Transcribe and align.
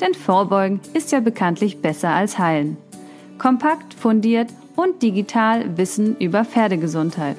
Denn 0.00 0.14
Vorbeugen 0.14 0.80
ist 0.94 1.12
ja 1.12 1.20
bekanntlich 1.20 1.82
besser 1.82 2.10
als 2.10 2.38
Heilen. 2.38 2.76
Kompakt, 3.38 3.94
fundiert 3.94 4.48
und 4.76 5.02
digital 5.02 5.76
Wissen 5.76 6.16
über 6.18 6.44
Pferdegesundheit. 6.44 7.36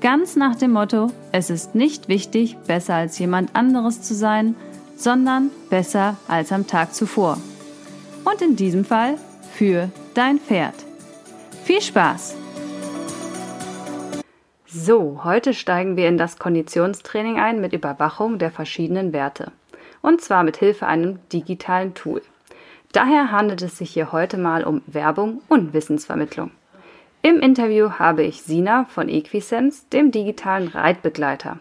Ganz 0.00 0.36
nach 0.36 0.54
dem 0.54 0.72
Motto, 0.72 1.10
es 1.32 1.50
ist 1.50 1.74
nicht 1.74 2.08
wichtig, 2.08 2.56
besser 2.66 2.94
als 2.94 3.18
jemand 3.18 3.56
anderes 3.56 4.02
zu 4.02 4.14
sein, 4.14 4.54
sondern 4.96 5.50
besser 5.70 6.16
als 6.28 6.52
am 6.52 6.66
Tag 6.66 6.94
zuvor. 6.94 7.38
Und 8.24 8.42
in 8.42 8.54
diesem 8.54 8.84
Fall 8.84 9.16
für 9.54 9.90
dein 10.14 10.38
Pferd. 10.38 10.74
Viel 11.64 11.80
Spaß! 11.80 12.36
So, 14.66 15.24
heute 15.24 15.54
steigen 15.54 15.96
wir 15.96 16.08
in 16.08 16.18
das 16.18 16.38
Konditionstraining 16.38 17.38
ein 17.38 17.60
mit 17.60 17.72
Überwachung 17.72 18.38
der 18.38 18.50
verschiedenen 18.50 19.12
Werte 19.12 19.52
und 20.02 20.20
zwar 20.20 20.42
mit 20.42 20.56
Hilfe 20.56 20.86
einem 20.86 21.18
digitalen 21.32 21.94
Tool. 21.94 22.22
Daher 22.92 23.30
handelt 23.30 23.62
es 23.62 23.78
sich 23.78 23.90
hier 23.90 24.12
heute 24.12 24.38
mal 24.38 24.64
um 24.64 24.82
Werbung 24.86 25.42
und 25.48 25.74
Wissensvermittlung. 25.74 26.50
Im 27.20 27.40
Interview 27.40 27.90
habe 27.98 28.22
ich 28.22 28.42
Sina 28.42 28.84
von 28.84 29.08
Equisense, 29.08 29.82
dem 29.92 30.12
digitalen 30.12 30.68
Reitbegleiter, 30.68 31.58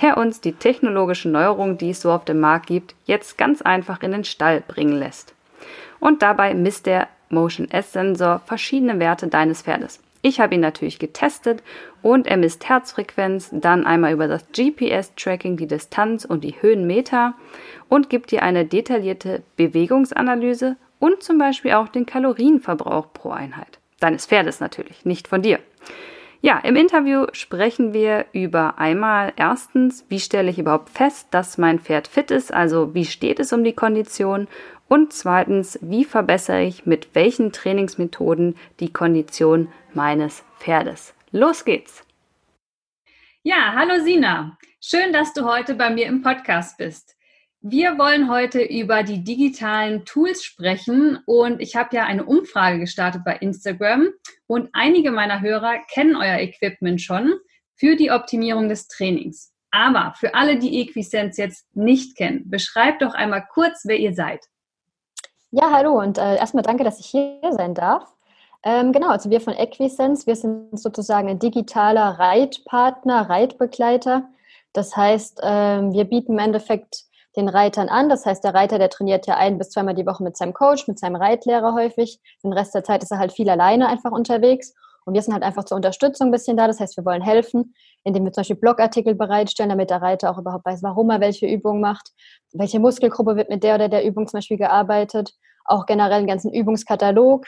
der 0.00 0.16
uns 0.16 0.40
die 0.40 0.52
technologischen 0.52 1.32
Neuerungen, 1.32 1.78
die 1.78 1.90
es 1.90 2.00
so 2.00 2.12
auf 2.12 2.24
dem 2.24 2.40
Markt 2.40 2.66
gibt, 2.66 2.94
jetzt 3.06 3.36
ganz 3.36 3.60
einfach 3.60 4.02
in 4.02 4.12
den 4.12 4.24
Stall 4.24 4.62
bringen 4.66 4.98
lässt. 4.98 5.34
Und 5.98 6.22
dabei 6.22 6.54
misst 6.54 6.86
der 6.86 7.08
Motion 7.28 7.70
S-Sensor 7.70 8.40
verschiedene 8.46 8.98
Werte 8.98 9.28
deines 9.28 9.62
Pferdes. 9.62 10.00
Ich 10.22 10.40
habe 10.40 10.54
ihn 10.54 10.60
natürlich 10.60 10.98
getestet 10.98 11.62
und 12.02 12.26
er 12.26 12.36
misst 12.36 12.68
Herzfrequenz, 12.68 13.50
dann 13.52 13.86
einmal 13.86 14.12
über 14.12 14.28
das 14.28 14.44
GPS-Tracking 14.52 15.56
die 15.56 15.66
Distanz 15.66 16.24
und 16.24 16.44
die 16.44 16.60
Höhenmeter 16.60 17.34
und 17.88 18.10
gibt 18.10 18.30
dir 18.30 18.42
eine 18.42 18.66
detaillierte 18.66 19.42
Bewegungsanalyse 19.56 20.76
und 20.98 21.22
zum 21.22 21.38
Beispiel 21.38 21.72
auch 21.72 21.88
den 21.88 22.04
Kalorienverbrauch 22.04 23.12
pro 23.14 23.30
Einheit. 23.30 23.78
Deines 23.98 24.26
Pferdes 24.26 24.60
natürlich, 24.60 25.04
nicht 25.04 25.28
von 25.28 25.42
dir. 25.42 25.58
Ja, 26.42 26.58
im 26.58 26.74
Interview 26.74 27.26
sprechen 27.32 27.92
wir 27.92 28.24
über 28.32 28.78
einmal 28.78 29.34
erstens, 29.36 30.06
wie 30.08 30.20
stelle 30.20 30.50
ich 30.50 30.58
überhaupt 30.58 30.88
fest, 30.88 31.28
dass 31.32 31.58
mein 31.58 31.78
Pferd 31.78 32.08
fit 32.08 32.30
ist, 32.30 32.52
also 32.52 32.94
wie 32.94 33.04
steht 33.04 33.40
es 33.40 33.52
um 33.52 33.62
die 33.62 33.74
Kondition 33.74 34.48
und 34.90 35.12
zweitens, 35.12 35.78
wie 35.82 36.04
verbessere 36.04 36.64
ich 36.64 36.84
mit 36.84 37.14
welchen 37.14 37.52
Trainingsmethoden 37.52 38.56
die 38.80 38.92
Kondition 38.92 39.68
meines 39.94 40.42
Pferdes. 40.58 41.14
Los 41.30 41.64
geht's! 41.64 42.04
Ja, 43.44 43.72
hallo 43.76 44.04
Sina. 44.04 44.58
Schön, 44.80 45.12
dass 45.12 45.32
du 45.32 45.44
heute 45.44 45.76
bei 45.76 45.90
mir 45.90 46.06
im 46.06 46.22
Podcast 46.22 46.76
bist. 46.76 47.16
Wir 47.60 47.98
wollen 47.98 48.28
heute 48.28 48.62
über 48.62 49.04
die 49.04 49.22
digitalen 49.22 50.04
Tools 50.04 50.42
sprechen 50.42 51.20
und 51.24 51.60
ich 51.60 51.76
habe 51.76 51.94
ja 51.94 52.04
eine 52.04 52.24
Umfrage 52.24 52.80
gestartet 52.80 53.22
bei 53.24 53.36
Instagram 53.36 54.08
und 54.48 54.70
einige 54.72 55.12
meiner 55.12 55.40
Hörer 55.40 55.78
kennen 55.92 56.16
euer 56.16 56.40
Equipment 56.40 57.00
schon 57.00 57.34
für 57.76 57.94
die 57.94 58.10
Optimierung 58.10 58.68
des 58.68 58.88
Trainings. 58.88 59.52
Aber 59.70 60.14
für 60.18 60.34
alle, 60.34 60.58
die 60.58 60.80
Equisense 60.80 61.42
jetzt 61.42 61.64
nicht 61.76 62.16
kennen, 62.16 62.50
beschreibt 62.50 63.02
doch 63.02 63.14
einmal 63.14 63.46
kurz, 63.52 63.82
wer 63.84 64.00
ihr 64.00 64.14
seid. 64.14 64.40
Ja, 65.52 65.72
hallo 65.72 65.98
und 65.98 66.16
äh, 66.16 66.36
erstmal 66.36 66.62
danke, 66.62 66.84
dass 66.84 67.00
ich 67.00 67.06
hier 67.06 67.40
sein 67.50 67.74
darf. 67.74 68.04
Ähm, 68.62 68.92
genau, 68.92 69.08
also 69.08 69.30
wir 69.30 69.40
von 69.40 69.52
Equisense, 69.54 70.26
wir 70.28 70.36
sind 70.36 70.78
sozusagen 70.78 71.28
ein 71.28 71.40
digitaler 71.40 72.20
Reitpartner, 72.20 73.28
Reitbegleiter. 73.28 74.28
Das 74.72 74.96
heißt, 74.96 75.40
ähm, 75.42 75.92
wir 75.92 76.04
bieten 76.04 76.34
im 76.34 76.38
Endeffekt 76.38 77.04
den 77.36 77.48
Reitern 77.48 77.88
an. 77.88 78.08
Das 78.08 78.26
heißt, 78.26 78.44
der 78.44 78.54
Reiter, 78.54 78.78
der 78.78 78.90
trainiert 78.90 79.26
ja 79.26 79.36
ein 79.38 79.58
bis 79.58 79.70
zweimal 79.70 79.94
die 79.94 80.06
Woche 80.06 80.22
mit 80.22 80.36
seinem 80.36 80.54
Coach, 80.54 80.86
mit 80.86 81.00
seinem 81.00 81.16
Reitlehrer 81.16 81.74
häufig. 81.74 82.20
Den 82.44 82.52
Rest 82.52 82.74
der 82.76 82.84
Zeit 82.84 83.02
ist 83.02 83.10
er 83.10 83.18
halt 83.18 83.32
viel 83.32 83.50
alleine 83.50 83.88
einfach 83.88 84.12
unterwegs. 84.12 84.74
Und 85.10 85.14
wir 85.14 85.22
sind 85.22 85.34
halt 85.34 85.42
einfach 85.42 85.64
zur 85.64 85.74
Unterstützung 85.74 86.28
ein 86.28 86.30
bisschen 86.30 86.56
da. 86.56 86.68
Das 86.68 86.78
heißt, 86.78 86.96
wir 86.96 87.04
wollen 87.04 87.20
helfen, 87.20 87.74
indem 88.04 88.24
wir 88.24 88.30
zum 88.30 88.42
Beispiel 88.42 88.54
Blogartikel 88.54 89.16
bereitstellen, 89.16 89.70
damit 89.70 89.90
der 89.90 90.00
Reiter 90.00 90.30
auch 90.30 90.38
überhaupt 90.38 90.64
weiß, 90.64 90.84
warum 90.84 91.10
er 91.10 91.18
welche 91.18 91.48
Übung 91.48 91.80
macht, 91.80 92.10
welche 92.52 92.78
Muskelgruppe 92.78 93.34
wird 93.34 93.48
mit 93.48 93.64
der 93.64 93.74
oder 93.74 93.88
der 93.88 94.04
Übung 94.04 94.28
zum 94.28 94.38
Beispiel 94.38 94.56
gearbeitet, 94.56 95.32
auch 95.64 95.86
generell 95.86 96.18
einen 96.18 96.28
ganzen 96.28 96.52
Übungskatalog. 96.52 97.44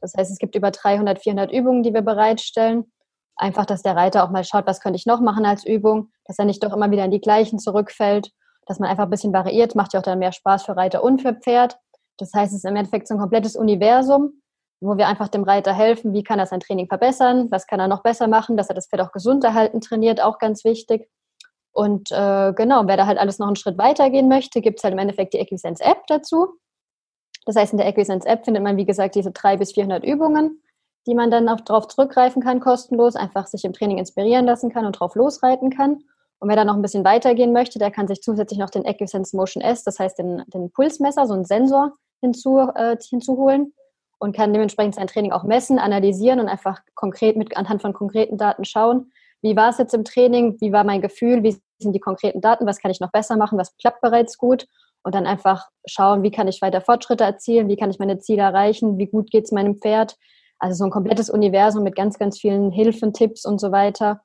Das 0.00 0.14
heißt, 0.16 0.28
es 0.28 0.38
gibt 0.38 0.56
über 0.56 0.72
300, 0.72 1.22
400 1.22 1.52
Übungen, 1.52 1.84
die 1.84 1.94
wir 1.94 2.02
bereitstellen. 2.02 2.90
Einfach, 3.36 3.64
dass 3.64 3.82
der 3.82 3.94
Reiter 3.94 4.24
auch 4.24 4.30
mal 4.30 4.42
schaut, 4.42 4.66
was 4.66 4.80
könnte 4.80 4.96
ich 4.96 5.06
noch 5.06 5.20
machen 5.20 5.46
als 5.46 5.64
Übung, 5.64 6.08
dass 6.24 6.36
er 6.40 6.46
nicht 6.46 6.64
doch 6.64 6.72
immer 6.72 6.90
wieder 6.90 7.04
in 7.04 7.12
die 7.12 7.20
gleichen 7.20 7.60
zurückfällt, 7.60 8.32
dass 8.66 8.80
man 8.80 8.90
einfach 8.90 9.04
ein 9.04 9.10
bisschen 9.10 9.32
variiert, 9.32 9.76
macht 9.76 9.92
ja 9.92 10.00
auch 10.00 10.04
dann 10.04 10.18
mehr 10.18 10.32
Spaß 10.32 10.64
für 10.64 10.76
Reiter 10.76 11.04
und 11.04 11.22
für 11.22 11.34
Pferd. 11.34 11.78
Das 12.18 12.32
heißt, 12.34 12.50
es 12.50 12.64
ist 12.64 12.68
im 12.68 12.74
Endeffekt 12.74 13.06
so 13.06 13.14
ein 13.14 13.20
komplettes 13.20 13.54
Universum, 13.54 14.40
wo 14.84 14.98
wir 14.98 15.08
einfach 15.08 15.28
dem 15.28 15.44
Reiter 15.44 15.72
helfen, 15.72 16.12
wie 16.12 16.22
kann 16.22 16.38
er 16.38 16.46
sein 16.46 16.60
Training 16.60 16.86
verbessern, 16.86 17.50
was 17.50 17.66
kann 17.66 17.80
er 17.80 17.88
noch 17.88 18.02
besser 18.02 18.28
machen, 18.28 18.56
dass 18.56 18.68
er 18.68 18.74
das 18.74 18.88
Pferd 18.88 19.02
auch 19.02 19.12
gesund 19.12 19.42
erhalten 19.42 19.80
trainiert, 19.80 20.20
auch 20.20 20.38
ganz 20.38 20.64
wichtig. 20.64 21.08
Und 21.72 22.10
äh, 22.12 22.52
genau, 22.54 22.86
wer 22.86 22.96
da 22.96 23.06
halt 23.06 23.18
alles 23.18 23.38
noch 23.38 23.46
einen 23.46 23.56
Schritt 23.56 23.78
weiter 23.78 24.10
gehen 24.10 24.28
möchte, 24.28 24.60
gibt 24.60 24.78
es 24.78 24.84
halt 24.84 24.92
im 24.92 24.98
Endeffekt 24.98 25.34
die 25.34 25.38
Equisense 25.38 25.82
App 25.82 26.06
dazu. 26.06 26.58
Das 27.46 27.56
heißt, 27.56 27.72
in 27.72 27.78
der 27.78 27.88
Equisense 27.88 28.28
App 28.28 28.44
findet 28.44 28.62
man, 28.62 28.76
wie 28.76 28.84
gesagt, 28.84 29.14
diese 29.14 29.32
300 29.32 29.58
bis 29.58 29.72
400 29.72 30.04
Übungen, 30.04 30.62
die 31.06 31.14
man 31.14 31.30
dann 31.30 31.48
auch 31.48 31.60
darauf 31.60 31.88
zurückgreifen 31.88 32.42
kann, 32.42 32.60
kostenlos, 32.60 33.16
einfach 33.16 33.46
sich 33.46 33.64
im 33.64 33.72
Training 33.72 33.98
inspirieren 33.98 34.44
lassen 34.44 34.70
kann 34.70 34.86
und 34.86 34.92
drauf 35.00 35.14
losreiten 35.14 35.70
kann. 35.70 36.04
Und 36.38 36.48
wer 36.48 36.56
da 36.56 36.64
noch 36.64 36.76
ein 36.76 36.82
bisschen 36.82 37.04
weitergehen 37.04 37.52
möchte, 37.52 37.78
der 37.78 37.90
kann 37.90 38.06
sich 38.06 38.22
zusätzlich 38.22 38.58
noch 38.58 38.70
den 38.70 38.84
Equisense 38.84 39.36
Motion 39.36 39.62
S, 39.62 39.82
das 39.82 39.98
heißt 39.98 40.18
den, 40.18 40.42
den 40.48 40.70
Pulsmesser, 40.70 41.26
so 41.26 41.34
einen 41.34 41.44
Sensor 41.44 41.92
hinzu, 42.20 42.58
äh, 42.74 42.96
hinzuholen 43.00 43.72
und 44.18 44.34
kann 44.34 44.52
dementsprechend 44.52 44.94
sein 44.94 45.06
Training 45.06 45.32
auch 45.32 45.44
messen, 45.44 45.78
analysieren 45.78 46.40
und 46.40 46.48
einfach 46.48 46.80
konkret 46.94 47.36
mit 47.36 47.56
anhand 47.56 47.82
von 47.82 47.92
konkreten 47.92 48.38
Daten 48.38 48.64
schauen, 48.64 49.10
wie 49.44 49.56
war 49.56 49.68
es 49.68 49.76
jetzt 49.76 49.92
im 49.92 50.04
Training, 50.04 50.56
wie 50.60 50.72
war 50.72 50.84
mein 50.84 51.02
Gefühl, 51.02 51.42
wie 51.42 51.60
sind 51.78 51.92
die 51.92 52.00
konkreten 52.00 52.40
Daten, 52.40 52.66
was 52.66 52.78
kann 52.78 52.90
ich 52.90 53.00
noch 53.00 53.12
besser 53.12 53.36
machen, 53.36 53.58
was 53.58 53.76
klappt 53.76 54.00
bereits 54.00 54.38
gut? 54.38 54.66
Und 55.02 55.14
dann 55.14 55.26
einfach 55.26 55.68
schauen, 55.84 56.22
wie 56.22 56.30
kann 56.30 56.48
ich 56.48 56.62
weiter 56.62 56.80
Fortschritte 56.80 57.24
erzielen, 57.24 57.68
wie 57.68 57.76
kann 57.76 57.90
ich 57.90 57.98
meine 57.98 58.18
Ziele 58.18 58.40
erreichen, 58.40 58.96
wie 58.96 59.06
gut 59.06 59.30
geht 59.30 59.44
es 59.44 59.52
meinem 59.52 59.76
Pferd. 59.76 60.16
Also 60.58 60.78
so 60.78 60.84
ein 60.84 60.90
komplettes 60.90 61.28
Universum 61.28 61.84
mit 61.84 61.94
ganz, 61.94 62.18
ganz 62.18 62.38
vielen 62.38 62.70
Hilfen, 62.70 63.12
Tipps 63.12 63.44
und 63.44 63.60
so 63.60 63.70
weiter. 63.70 64.22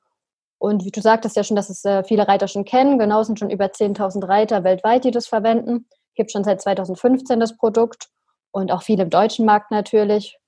Und 0.58 0.86
wie 0.86 0.90
du 0.90 1.02
sagtest 1.02 1.36
ja 1.36 1.44
schon, 1.44 1.56
dass 1.56 1.68
es 1.68 1.84
äh, 1.84 2.02
viele 2.02 2.26
Reiter 2.26 2.48
schon 2.48 2.64
kennen. 2.64 2.98
Genau 2.98 3.22
sind 3.22 3.38
schon 3.38 3.50
über 3.50 3.66
10.000 3.66 4.26
Reiter 4.26 4.64
weltweit, 4.64 5.04
die 5.04 5.10
das 5.10 5.26
verwenden. 5.26 5.86
Gibt 6.14 6.32
schon 6.32 6.44
seit 6.44 6.62
2015 6.62 7.38
das 7.40 7.58
Produkt 7.58 8.08
und 8.52 8.72
auch 8.72 8.82
viele 8.82 9.04
im 9.04 9.10
deutschen 9.10 9.46
Markt 9.46 9.70
natürlich. 9.70 10.38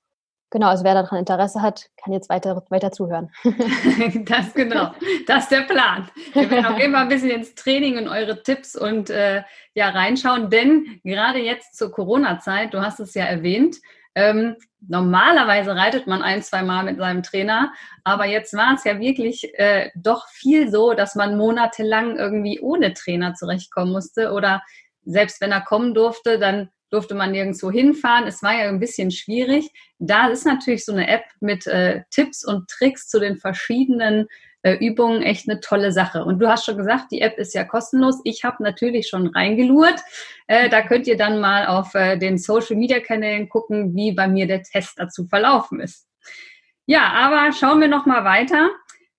Genau, 0.52 0.66
also 0.66 0.84
wer 0.84 0.92
daran 0.92 1.18
Interesse 1.18 1.62
hat, 1.62 1.88
kann 1.96 2.12
jetzt 2.12 2.28
weiter, 2.28 2.62
weiter 2.68 2.92
zuhören. 2.92 3.30
das 4.26 4.52
genau, 4.52 4.92
das 5.26 5.44
ist 5.44 5.50
der 5.50 5.62
Plan. 5.62 6.10
Wir 6.34 6.50
werden 6.50 6.66
auch 6.66 6.78
immer 6.78 6.98
ein 6.98 7.08
bisschen 7.08 7.30
ins 7.30 7.54
Training 7.54 7.96
und 7.96 8.06
eure 8.06 8.42
Tipps 8.42 8.76
und 8.76 9.08
äh, 9.08 9.44
ja 9.72 9.88
reinschauen, 9.88 10.50
denn 10.50 11.00
gerade 11.04 11.38
jetzt 11.38 11.74
zur 11.74 11.90
Corona-Zeit, 11.90 12.74
du 12.74 12.82
hast 12.82 13.00
es 13.00 13.14
ja 13.14 13.24
erwähnt, 13.24 13.76
ähm, 14.14 14.56
normalerweise 14.86 15.74
reitet 15.74 16.06
man 16.06 16.22
ein, 16.22 16.42
zwei 16.42 16.62
Mal 16.62 16.84
mit 16.84 16.98
seinem 16.98 17.22
Trainer, 17.22 17.72
aber 18.04 18.26
jetzt 18.26 18.52
war 18.52 18.74
es 18.74 18.84
ja 18.84 19.00
wirklich 19.00 19.58
äh, 19.58 19.90
doch 19.94 20.28
viel 20.28 20.70
so, 20.70 20.92
dass 20.92 21.14
man 21.14 21.38
monatelang 21.38 22.18
irgendwie 22.18 22.60
ohne 22.60 22.92
Trainer 22.92 23.32
zurechtkommen 23.32 23.90
musste 23.90 24.32
oder 24.32 24.62
selbst 25.04 25.40
wenn 25.40 25.50
er 25.50 25.62
kommen 25.62 25.94
durfte, 25.94 26.38
dann 26.38 26.68
durfte 26.92 27.14
man 27.14 27.32
nirgendwo 27.32 27.70
hinfahren. 27.70 28.26
Es 28.26 28.42
war 28.42 28.52
ja 28.52 28.68
ein 28.68 28.80
bisschen 28.80 29.10
schwierig. 29.10 29.70
Da 29.98 30.28
ist 30.28 30.44
natürlich 30.44 30.84
so 30.84 30.92
eine 30.92 31.08
App 31.08 31.24
mit 31.40 31.66
äh, 31.66 32.02
Tipps 32.10 32.44
und 32.44 32.68
Tricks 32.68 33.08
zu 33.08 33.18
den 33.18 33.38
verschiedenen 33.38 34.26
äh, 34.62 34.74
Übungen 34.74 35.22
echt 35.22 35.48
eine 35.48 35.60
tolle 35.60 35.90
Sache. 35.90 36.24
Und 36.24 36.38
du 36.38 36.48
hast 36.48 36.64
schon 36.64 36.76
gesagt, 36.76 37.10
die 37.10 37.20
App 37.20 37.38
ist 37.38 37.54
ja 37.54 37.64
kostenlos. 37.64 38.20
Ich 38.24 38.44
habe 38.44 38.62
natürlich 38.62 39.08
schon 39.08 39.26
reingelurt. 39.28 40.00
Äh, 40.46 40.68
da 40.68 40.82
könnt 40.82 41.06
ihr 41.06 41.16
dann 41.16 41.40
mal 41.40 41.66
auf 41.66 41.94
äh, 41.94 42.16
den 42.16 42.38
Social-Media-Kanälen 42.38 43.48
gucken, 43.48 43.94
wie 43.94 44.12
bei 44.12 44.28
mir 44.28 44.46
der 44.46 44.62
Test 44.62 44.92
dazu 44.96 45.26
verlaufen 45.26 45.80
ist. 45.80 46.06
Ja, 46.86 47.08
aber 47.12 47.52
schauen 47.52 47.80
wir 47.80 47.88
noch 47.88 48.06
mal 48.06 48.24
weiter. 48.24 48.70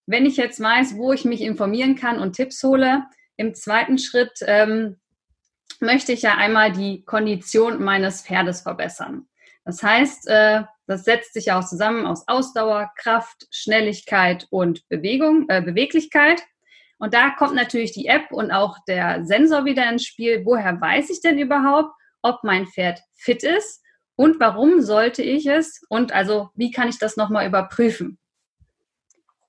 Wenn 0.06 0.25
ich 0.25 0.38
jetzt 0.38 0.62
weiß, 0.62 0.98
wo 0.98 1.12
ich 1.12 1.25
mich 1.25 1.42
informieren 1.42 1.96
kann 1.96 2.20
und 2.20 2.36
Tipps 2.36 2.62
hole, 2.64 3.04
im 3.36 3.56
zweiten 3.56 3.98
Schritt 3.98 4.34
ähm, 4.46 4.98
möchte 5.80 6.12
ich 6.12 6.21
ja 6.21 6.36
einmal 6.36 6.71
die 6.71 7.04
Kondition 7.04 7.83
meines 7.83 8.21
Pferdes 8.21 8.62
verbessern. 8.62 9.27
Das 9.65 9.81
heißt, 9.81 10.27
äh, 10.27 10.63
das 10.88 11.06
setzt 11.06 11.33
sich 11.33 11.45
ja 11.45 11.60
auch 11.60 11.65
zusammen 11.65 12.06
aus 12.06 12.27
Ausdauer, 12.27 12.92
Kraft, 12.98 13.48
Schnelligkeit 13.51 14.48
und 14.50 14.88
Bewegung, 14.89 15.45
äh, 15.50 15.62
Beweglichkeit. 15.62 16.44
Und 16.98 17.13
da 17.13 17.31
kommt 17.31 17.56
natürlich 17.56 17.92
die 17.92 18.07
App 18.07 18.31
und 18.31 18.51
auch 18.51 18.77
der 18.88 19.25
Sensor 19.25 19.65
wieder 19.65 19.89
ins 19.89 20.06
Spiel. 20.06 20.45
Woher 20.45 20.80
weiß 20.80 21.10
ich 21.10 21.21
denn 21.21 21.38
überhaupt, 21.38 21.94
ob 22.21 22.44
mein 22.44 22.65
Pferd 22.65 23.00
fit 23.13 23.44
ist 23.44 23.81
und 24.15 24.39
warum 24.39 24.81
sollte 24.81 25.24
ich 25.24 25.45
es 25.45 25.81
und 25.89 26.12
also 26.12 26.50
wie 26.56 26.71
kann 26.71 26.88
ich 26.88 27.00
das 27.00 27.18
nochmal 27.18 27.48
überprüfen? 27.48 28.18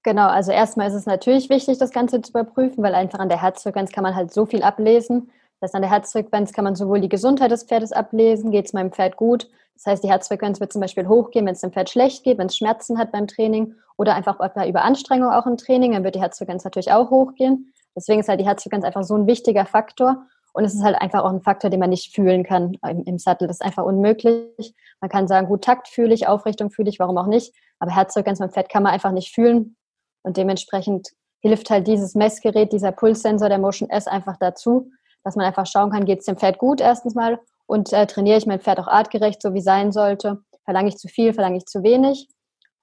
Genau, 0.02 0.28
also 0.28 0.52
erstmal 0.52 0.88
ist 0.88 0.94
es 0.94 1.06
natürlich 1.06 1.49
wichtig, 1.49 1.78
das 1.78 1.90
Ganze 1.90 2.20
zu 2.20 2.31
überprüfen, 2.31 2.82
weil 2.82 2.94
einfach 2.94 3.20
an 3.20 3.31
der 3.31 3.40
Herzfrequenz 3.40 3.90
kann 3.90 4.02
man 4.02 4.14
halt 4.14 4.32
so 4.32 4.44
viel 4.44 4.62
ablesen. 4.62 5.31
Das 5.64 5.70
heißt, 5.70 5.76
an 5.76 5.82
der 5.82 5.90
Herzfrequenz 5.90 6.52
kann 6.52 6.64
man 6.64 6.75
sowohl 6.75 7.00
die 7.00 7.08
Gesundheit 7.08 7.50
des 7.50 7.64
Pferdes 7.64 7.90
ablesen, 7.90 8.50
geht 8.50 8.66
es 8.66 8.75
meinem 8.75 8.93
Pferd 8.93 9.16
gut. 9.16 9.49
Das 9.72 9.87
heißt, 9.87 10.05
die 10.05 10.11
Herzfrequenz 10.11 10.61
wird 10.61 10.70
zum 10.70 10.82
Beispiel 10.82 11.08
hochgehen, 11.08 11.46
wenn 11.46 11.55
es 11.55 11.62
dem 11.62 11.72
Pferd 11.72 11.88
schlecht 11.88 12.22
geht, 12.22 12.37
wenn 12.37 12.49
es 12.49 12.56
Schmerzen 12.58 12.99
hat 12.99 13.12
beim 13.12 13.26
Training 13.26 13.75
oder 13.96 14.14
einfach 14.14 14.37
bei 14.37 14.69
Überanstrengung 14.69 15.31
auch 15.31 15.46
im 15.46 15.56
Training, 15.56 15.93
dann 15.93 16.05
wird 16.05 16.16
die 16.16 16.20
Herzfrequenz 16.20 16.64
natürlich 16.64 16.93
auch 16.93 17.08
hochgehen. 17.08 17.72
Deswegen 17.96 18.20
ist 18.20 18.28
halt 18.28 18.40
die 18.40 18.44
Herzfrequenz 18.44 18.84
einfach 18.84 19.05
so 19.05 19.14
ein 19.14 19.26
wichtiger 19.26 19.64
Faktor. 19.64 20.26
Und 20.52 20.66
es 20.66 20.75
ist 20.75 20.84
halt 20.84 21.00
einfach 21.00 21.25
auch 21.25 21.31
ein 21.31 21.40
Faktor, 21.40 21.70
den 21.70 21.81
man 21.81 21.88
nicht 21.88 22.14
fühlen 22.14 22.44
kann 22.44 22.76
im, 22.87 23.02
im 23.05 23.19
Sattel. 23.19 23.49
Das 23.49 23.56
ist 23.56 23.64
einfach 23.64 23.84
unmöglich. 23.84 24.75
Man 25.00 25.08
kann 25.08 25.26
sagen, 25.26 25.46
gut, 25.46 25.64
Takt 25.64 25.88
fühle 25.88 26.12
ich, 26.12 26.28
Aufrichtung 26.28 26.70
fühle 26.70 26.90
ich, 26.90 26.99
warum 26.99 27.16
auch 27.16 27.26
nicht. 27.26 27.55
Aber 27.78 27.90
Herzfrequenz 27.90 28.38
beim 28.38 28.50
Pferd 28.50 28.69
kann 28.69 28.82
man 28.82 28.93
einfach 28.93 29.12
nicht 29.12 29.34
fühlen. 29.34 29.76
Und 30.25 30.37
dementsprechend 30.37 31.12
hilft 31.40 31.70
halt 31.70 31.87
dieses 31.87 32.14
Messgerät, 32.14 32.70
dieser 32.70 32.93
Pulssensor 32.93 33.49
der 33.49 33.58
Motion 33.58 33.88
S 33.88 34.06
einfach 34.06 34.37
dazu, 34.37 34.90
dass 35.25 35.37
man 35.37 35.47
einfach 35.47 35.67
schauen 35.67 35.91
kann, 35.91 36.05
geht 36.05 36.21
es 36.21 36.26
dem 36.26 36.37
Pferd 36.37 36.59
gut 36.59 36.81
erstens 36.81 37.15
mal 37.15 37.41
und 37.67 37.93
äh, 37.93 38.06
trainiere 38.06 38.38
ich 38.38 38.47
mein 38.47 38.61
Pferd 38.61 38.79
auch 38.79 38.87
artgerecht, 38.87 39.43
so 39.43 39.55
wie 39.55 39.61
sein 39.61 39.91
sollte. 39.91 40.38
Verlange 40.65 40.88
ich 40.88 40.99
zu 40.99 41.09
viel, 41.09 41.32
verlange 41.35 41.56
ich 41.56 41.67
zu 41.67 41.82
wenig. 41.82 42.29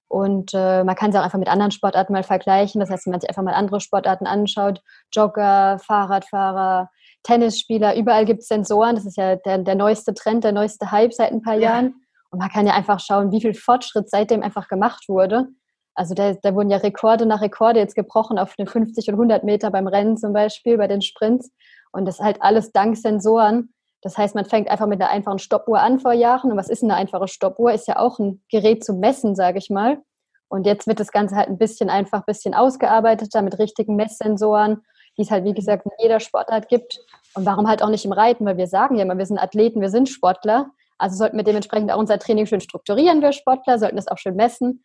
Und 0.07 0.51
äh, 0.53 0.83
man 0.83 0.95
kann 0.95 1.11
sie 1.11 1.19
auch 1.19 1.23
einfach 1.23 1.39
mit 1.39 1.47
anderen 1.47 1.71
Sportarten 1.71 2.11
mal 2.11 2.23
vergleichen. 2.23 2.81
Das 2.81 2.89
heißt, 2.89 3.05
wenn 3.05 3.11
man 3.11 3.21
sich 3.21 3.29
einfach 3.29 3.43
mal 3.43 3.53
andere 3.53 3.79
Sportarten 3.79 4.27
anschaut, 4.27 4.81
Jogger, 5.13 5.79
Fahrradfahrer, 5.79 6.89
Tennisspieler, 7.23 7.95
überall 7.95 8.25
gibt 8.25 8.41
es 8.41 8.47
Sensoren. 8.47 8.95
Das 8.95 9.05
ist 9.05 9.15
ja 9.15 9.37
der, 9.37 9.59
der 9.59 9.75
neueste 9.75 10.13
Trend, 10.13 10.43
der 10.43 10.51
neueste 10.51 10.91
Hype 10.91 11.13
seit 11.13 11.31
ein 11.31 11.41
paar 11.41 11.53
ja. 11.53 11.61
Jahren. 11.61 11.95
Und 12.29 12.39
man 12.39 12.49
kann 12.49 12.67
ja 12.67 12.73
einfach 12.73 12.99
schauen, 12.99 13.31
wie 13.31 13.39
viel 13.39 13.53
Fortschritt 13.53 14.09
seitdem 14.09 14.43
einfach 14.43 14.67
gemacht 14.67 15.07
wurde. 15.07 15.47
Also 15.93 16.13
da, 16.13 16.33
da 16.33 16.55
wurden 16.55 16.69
ja 16.69 16.77
Rekorde 16.77 17.25
nach 17.25 17.41
Rekorde 17.41 17.79
jetzt 17.79 17.95
gebrochen 17.95 18.37
auf 18.37 18.55
den 18.55 18.67
50 18.67 19.07
und 19.09 19.15
100 19.15 19.43
Meter 19.43 19.71
beim 19.71 19.87
Rennen 19.87 20.17
zum 20.17 20.33
Beispiel, 20.33 20.77
bei 20.77 20.87
den 20.87 21.01
Sprints. 21.01 21.51
Und 21.91 22.05
das 22.05 22.15
ist 22.19 22.25
halt 22.25 22.41
alles 22.41 22.71
dank 22.71 22.97
Sensoren. 22.97 23.73
Das 24.01 24.17
heißt, 24.17 24.35
man 24.35 24.45
fängt 24.45 24.69
einfach 24.69 24.87
mit 24.87 25.01
einer 25.01 25.11
einfachen 25.11 25.39
Stoppuhr 25.39 25.79
an 25.79 25.99
vor 25.99 26.13
Jahren. 26.13 26.51
Und 26.51 26.57
was 26.57 26.69
ist 26.69 26.83
eine 26.83 26.95
einfache 26.95 27.27
Stoppuhr? 27.27 27.71
Ist 27.71 27.87
ja 27.87 27.97
auch 27.97 28.19
ein 28.19 28.43
Gerät 28.49 28.83
zum 28.83 28.99
Messen, 28.99 29.35
sage 29.35 29.59
ich 29.59 29.69
mal. 29.69 29.99
Und 30.47 30.65
jetzt 30.65 30.87
wird 30.87 30.99
das 30.99 31.11
Ganze 31.11 31.35
halt 31.35 31.49
ein 31.49 31.57
bisschen 31.57 31.89
einfach, 31.89 32.19
ein 32.19 32.25
bisschen 32.25 32.53
ausgearbeiteter 32.53 33.41
mit 33.41 33.59
richtigen 33.59 33.95
Messsensoren 33.95 34.81
die 35.17 35.23
es 35.23 35.31
halt, 35.31 35.45
wie 35.45 35.53
gesagt, 35.53 35.85
in 35.85 35.91
jeder 35.99 36.19
Sportart 36.19 36.67
gibt. 36.67 36.99
Und 37.33 37.45
warum 37.45 37.67
halt 37.67 37.83
auch 37.83 37.89
nicht 37.89 38.05
im 38.05 38.11
Reiten? 38.11 38.45
Weil 38.45 38.57
wir 38.57 38.67
sagen 38.67 38.95
ja 38.95 39.03
immer, 39.03 39.17
wir 39.17 39.25
sind 39.25 39.39
Athleten, 39.39 39.81
wir 39.81 39.89
sind 39.89 40.09
Sportler. 40.09 40.71
Also 40.97 41.17
sollten 41.17 41.37
wir 41.37 41.43
dementsprechend 41.43 41.91
auch 41.91 41.97
unser 41.97 42.19
Training 42.19 42.45
schön 42.45 42.61
strukturieren, 42.61 43.21
wir 43.21 43.31
Sportler, 43.31 43.79
sollten 43.79 43.95
das 43.95 44.07
auch 44.07 44.19
schön 44.19 44.35
messen, 44.35 44.83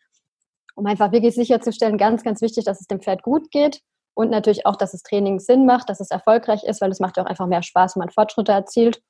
um 0.75 0.85
einfach 0.85 1.11
wirklich 1.11 1.35
sicherzustellen, 1.35 1.97
ganz, 1.97 2.23
ganz 2.23 2.41
wichtig, 2.41 2.65
dass 2.65 2.81
es 2.81 2.87
dem 2.87 3.01
Pferd 3.01 3.21
gut 3.21 3.51
geht 3.51 3.81
und 4.17 4.31
natürlich 4.31 4.65
auch, 4.65 4.75
dass 4.75 4.91
das 4.91 5.03
Training 5.03 5.39
Sinn 5.39 5.65
macht, 5.65 5.89
dass 5.89 5.99
es 5.99 6.11
erfolgreich 6.11 6.63
ist, 6.63 6.81
weil 6.81 6.91
es 6.91 6.99
macht 6.99 7.17
ja 7.17 7.23
auch 7.23 7.27
einfach 7.27 7.47
mehr 7.47 7.63
Spaß, 7.63 7.95
wenn 7.95 8.01
man 8.01 8.09
Fortschritte 8.09 8.51
erzielt. 8.51 9.01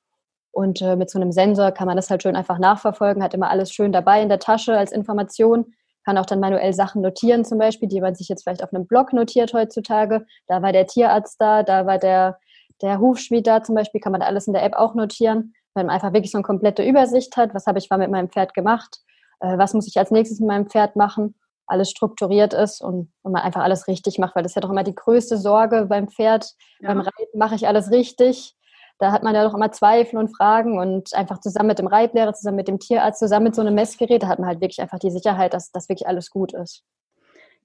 Und 0.50 0.82
äh, 0.82 0.96
mit 0.96 1.10
so 1.10 1.20
einem 1.20 1.32
Sensor 1.32 1.72
kann 1.72 1.86
man 1.86 1.96
das 1.96 2.10
halt 2.10 2.22
schön 2.22 2.36
einfach 2.36 2.58
nachverfolgen, 2.58 3.22
hat 3.22 3.34
immer 3.34 3.50
alles 3.50 3.72
schön 3.72 3.92
dabei 3.92 4.22
in 4.22 4.28
der 4.28 4.38
Tasche 4.38 4.76
als 4.76 4.92
Information 4.92 5.72
kann 6.08 6.16
auch 6.16 6.24
dann 6.24 6.40
manuell 6.40 6.72
Sachen 6.72 7.02
notieren, 7.02 7.44
zum 7.44 7.58
Beispiel, 7.58 7.86
die 7.86 8.00
man 8.00 8.14
sich 8.14 8.30
jetzt 8.30 8.44
vielleicht 8.44 8.62
auf 8.64 8.72
einem 8.72 8.86
Blog 8.86 9.12
notiert 9.12 9.52
heutzutage. 9.52 10.24
Da 10.46 10.62
war 10.62 10.72
der 10.72 10.86
Tierarzt 10.86 11.38
da, 11.38 11.62
da 11.62 11.84
war 11.84 11.98
der, 11.98 12.38
der 12.80 12.98
Hufschmied 12.98 13.46
da 13.46 13.62
zum 13.62 13.74
Beispiel, 13.74 14.00
kann 14.00 14.12
man 14.12 14.22
alles 14.22 14.46
in 14.46 14.54
der 14.54 14.62
App 14.62 14.72
auch 14.72 14.94
notieren, 14.94 15.52
weil 15.74 15.84
man 15.84 15.94
einfach 15.94 16.14
wirklich 16.14 16.30
so 16.30 16.38
eine 16.38 16.44
komplette 16.44 16.82
Übersicht 16.82 17.36
hat. 17.36 17.52
Was 17.52 17.66
habe 17.66 17.78
ich 17.78 17.90
mal 17.90 17.98
mit 17.98 18.10
meinem 18.10 18.30
Pferd 18.30 18.54
gemacht? 18.54 19.00
Äh, 19.40 19.58
was 19.58 19.74
muss 19.74 19.86
ich 19.86 19.98
als 19.98 20.10
nächstes 20.10 20.40
mit 20.40 20.48
meinem 20.48 20.66
Pferd 20.66 20.96
machen? 20.96 21.34
Alles 21.68 21.90
strukturiert 21.90 22.54
ist 22.54 22.80
und, 22.80 23.12
und 23.22 23.32
man 23.32 23.42
einfach 23.42 23.62
alles 23.62 23.86
richtig 23.88 24.18
macht, 24.18 24.34
weil 24.34 24.42
das 24.42 24.52
ist 24.52 24.56
ja 24.56 24.62
doch 24.62 24.70
immer 24.70 24.84
die 24.84 24.94
größte 24.94 25.36
Sorge 25.36 25.86
beim 25.86 26.08
Pferd. 26.08 26.54
Ja. 26.80 26.88
Beim 26.88 27.00
Reiten 27.00 27.38
mache 27.38 27.54
ich 27.54 27.68
alles 27.68 27.90
richtig 27.90 28.56
da 28.98 29.12
hat 29.12 29.22
man 29.22 29.34
ja 29.34 29.44
doch 29.44 29.54
immer 29.54 29.70
Zweifel 29.70 30.18
und 30.18 30.36
Fragen 30.36 30.78
und 30.78 31.14
einfach 31.14 31.40
zusammen 31.40 31.68
mit 31.68 31.78
dem 31.78 31.86
Reitlehrer, 31.86 32.34
zusammen 32.34 32.56
mit 32.56 32.68
dem 32.68 32.80
Tierarzt, 32.80 33.20
zusammen 33.20 33.44
mit 33.44 33.54
so 33.54 33.60
einem 33.60 33.74
Messgerät, 33.74 34.22
da 34.22 34.28
hat 34.28 34.40
man 34.40 34.48
halt 34.48 34.60
wirklich 34.60 34.80
einfach 34.80 34.98
die 34.98 35.10
Sicherheit, 35.10 35.54
dass 35.54 35.70
das 35.70 35.88
wirklich 35.88 36.08
alles 36.08 36.30
gut 36.30 36.52
ist. 36.52 36.82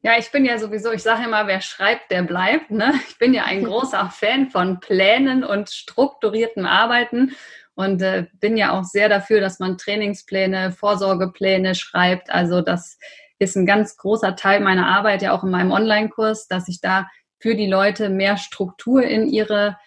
Ja, 0.03 0.17
ich 0.17 0.31
bin 0.31 0.45
ja 0.45 0.57
sowieso, 0.57 0.91
ich 0.91 1.01
sage 1.01 1.23
immer, 1.23 1.47
wer 1.47 1.61
schreibt, 1.61 2.11
der 2.11 2.23
bleibt. 2.23 2.71
Ne? 2.71 2.93
Ich 3.07 3.17
bin 3.17 3.33
ja 3.33 3.45
ein 3.45 3.63
großer 3.65 4.09
Fan 4.11 4.49
von 4.49 4.79
Plänen 4.79 5.43
und 5.43 5.69
strukturiertem 5.69 6.65
Arbeiten 6.65 7.35
und 7.73 8.01
äh, 8.01 8.27
bin 8.33 8.55
ja 8.55 8.77
auch 8.77 8.83
sehr 8.83 9.09
dafür, 9.09 9.39
dass 9.39 9.59
man 9.59 9.77
Trainingspläne, 9.77 10.71
Vorsorgepläne 10.71 11.73
schreibt. 11.73 12.29
Also 12.29 12.61
das 12.61 12.99
ist 13.43 13.55
ein 13.55 13.65
ganz 13.65 13.97
großer 13.97 14.35
Teil 14.35 14.61
meiner 14.61 14.87
Arbeit, 14.87 15.21
ja 15.21 15.33
auch 15.33 15.43
in 15.43 15.51
meinem 15.51 15.71
Online-Kurs, 15.71 16.47
dass 16.47 16.67
ich 16.67 16.81
da 16.81 17.07
für 17.39 17.55
die 17.55 17.67
Leute 17.67 18.09
mehr 18.09 18.37
Struktur 18.37 19.03
in 19.03 19.27
ihre 19.27 19.77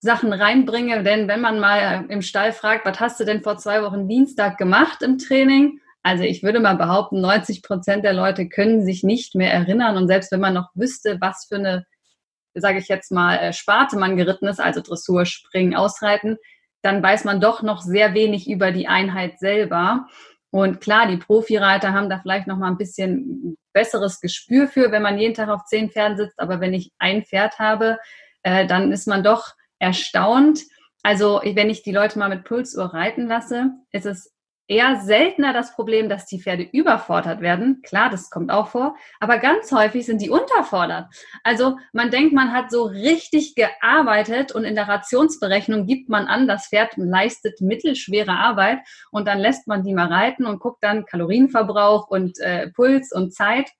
Sachen 0.00 0.32
reinbringe. 0.32 1.02
Denn 1.02 1.28
wenn 1.28 1.40
man 1.40 1.60
mal 1.60 2.06
im 2.08 2.22
Stall 2.22 2.52
fragt, 2.52 2.86
was 2.86 3.00
hast 3.00 3.20
du 3.20 3.24
denn 3.24 3.42
vor 3.42 3.58
zwei 3.58 3.82
Wochen 3.82 4.08
Dienstag 4.08 4.58
gemacht 4.58 5.02
im 5.02 5.18
Training? 5.18 5.80
Also 6.02 6.24
ich 6.24 6.42
würde 6.42 6.60
mal 6.60 6.76
behaupten, 6.76 7.20
90 7.20 7.62
Prozent 7.62 8.04
der 8.04 8.14
Leute 8.14 8.48
können 8.48 8.84
sich 8.84 9.04
nicht 9.04 9.34
mehr 9.34 9.52
erinnern. 9.52 9.96
Und 9.96 10.08
selbst 10.08 10.32
wenn 10.32 10.40
man 10.40 10.54
noch 10.54 10.70
wüsste, 10.74 11.18
was 11.20 11.46
für 11.46 11.56
eine, 11.56 11.84
sage 12.54 12.78
ich 12.78 12.88
jetzt 12.88 13.12
mal, 13.12 13.36
äh, 13.36 13.52
Sparte 13.52 13.98
man 13.98 14.16
geritten 14.16 14.48
ist, 14.48 14.60
also 14.60 14.80
Dressur, 14.80 15.26
Springen, 15.26 15.76
Ausreiten, 15.76 16.38
dann 16.82 17.02
weiß 17.02 17.24
man 17.24 17.40
doch 17.40 17.62
noch 17.62 17.82
sehr 17.82 18.14
wenig 18.14 18.48
über 18.48 18.72
die 18.72 18.88
Einheit 18.88 19.38
selber. 19.38 20.06
Und 20.50 20.80
klar, 20.80 21.06
die 21.06 21.16
Profireiter 21.16 21.92
haben 21.92 22.10
da 22.10 22.18
vielleicht 22.18 22.46
noch 22.46 22.58
mal 22.58 22.68
ein 22.68 22.76
bisschen 22.76 23.56
besseres 23.72 24.20
Gespür 24.20 24.66
für, 24.66 24.90
wenn 24.90 25.02
man 25.02 25.18
jeden 25.18 25.34
Tag 25.34 25.48
auf 25.48 25.64
zehn 25.64 25.90
Pferden 25.90 26.16
sitzt. 26.16 26.40
Aber 26.40 26.60
wenn 26.60 26.74
ich 26.74 26.90
ein 26.98 27.24
Pferd 27.24 27.58
habe, 27.58 27.98
äh, 28.42 28.66
dann 28.66 28.90
ist 28.90 29.06
man 29.06 29.22
doch 29.22 29.54
erstaunt. 29.78 30.60
Also 31.02 31.40
wenn 31.44 31.70
ich 31.70 31.82
die 31.82 31.92
Leute 31.92 32.18
mal 32.18 32.28
mit 32.28 32.44
Pulsuhr 32.44 32.92
reiten 32.92 33.26
lasse, 33.26 33.70
ist 33.92 34.06
es 34.06 34.32
eher 34.70 35.00
seltener 35.00 35.52
das 35.52 35.74
Problem, 35.74 36.08
dass 36.08 36.26
die 36.26 36.40
Pferde 36.40 36.62
überfordert 36.62 37.40
werden. 37.40 37.82
Klar, 37.82 38.08
das 38.08 38.30
kommt 38.30 38.52
auch 38.52 38.68
vor, 38.68 38.94
aber 39.18 39.38
ganz 39.38 39.72
häufig 39.72 40.06
sind 40.06 40.22
die 40.22 40.30
unterfordert. 40.30 41.08
Also 41.42 41.76
man 41.92 42.10
denkt, 42.12 42.32
man 42.32 42.52
hat 42.52 42.70
so 42.70 42.84
richtig 42.84 43.56
gearbeitet 43.56 44.52
und 44.52 44.62
in 44.62 44.76
der 44.76 44.86
Rationsberechnung 44.86 45.86
gibt 45.86 46.08
man 46.08 46.26
an, 46.26 46.46
das 46.46 46.68
Pferd 46.68 46.92
leistet 46.96 47.60
mittelschwere 47.60 48.30
Arbeit 48.30 48.78
und 49.10 49.26
dann 49.26 49.40
lässt 49.40 49.66
man 49.66 49.82
die 49.82 49.92
mal 49.92 50.06
reiten 50.06 50.46
und 50.46 50.60
guckt 50.60 50.84
dann 50.84 51.04
Kalorienverbrauch 51.04 52.06
und 52.06 52.38
äh, 52.38 52.70
Puls 52.70 53.10
und 53.12 53.34
Zeit 53.34 53.70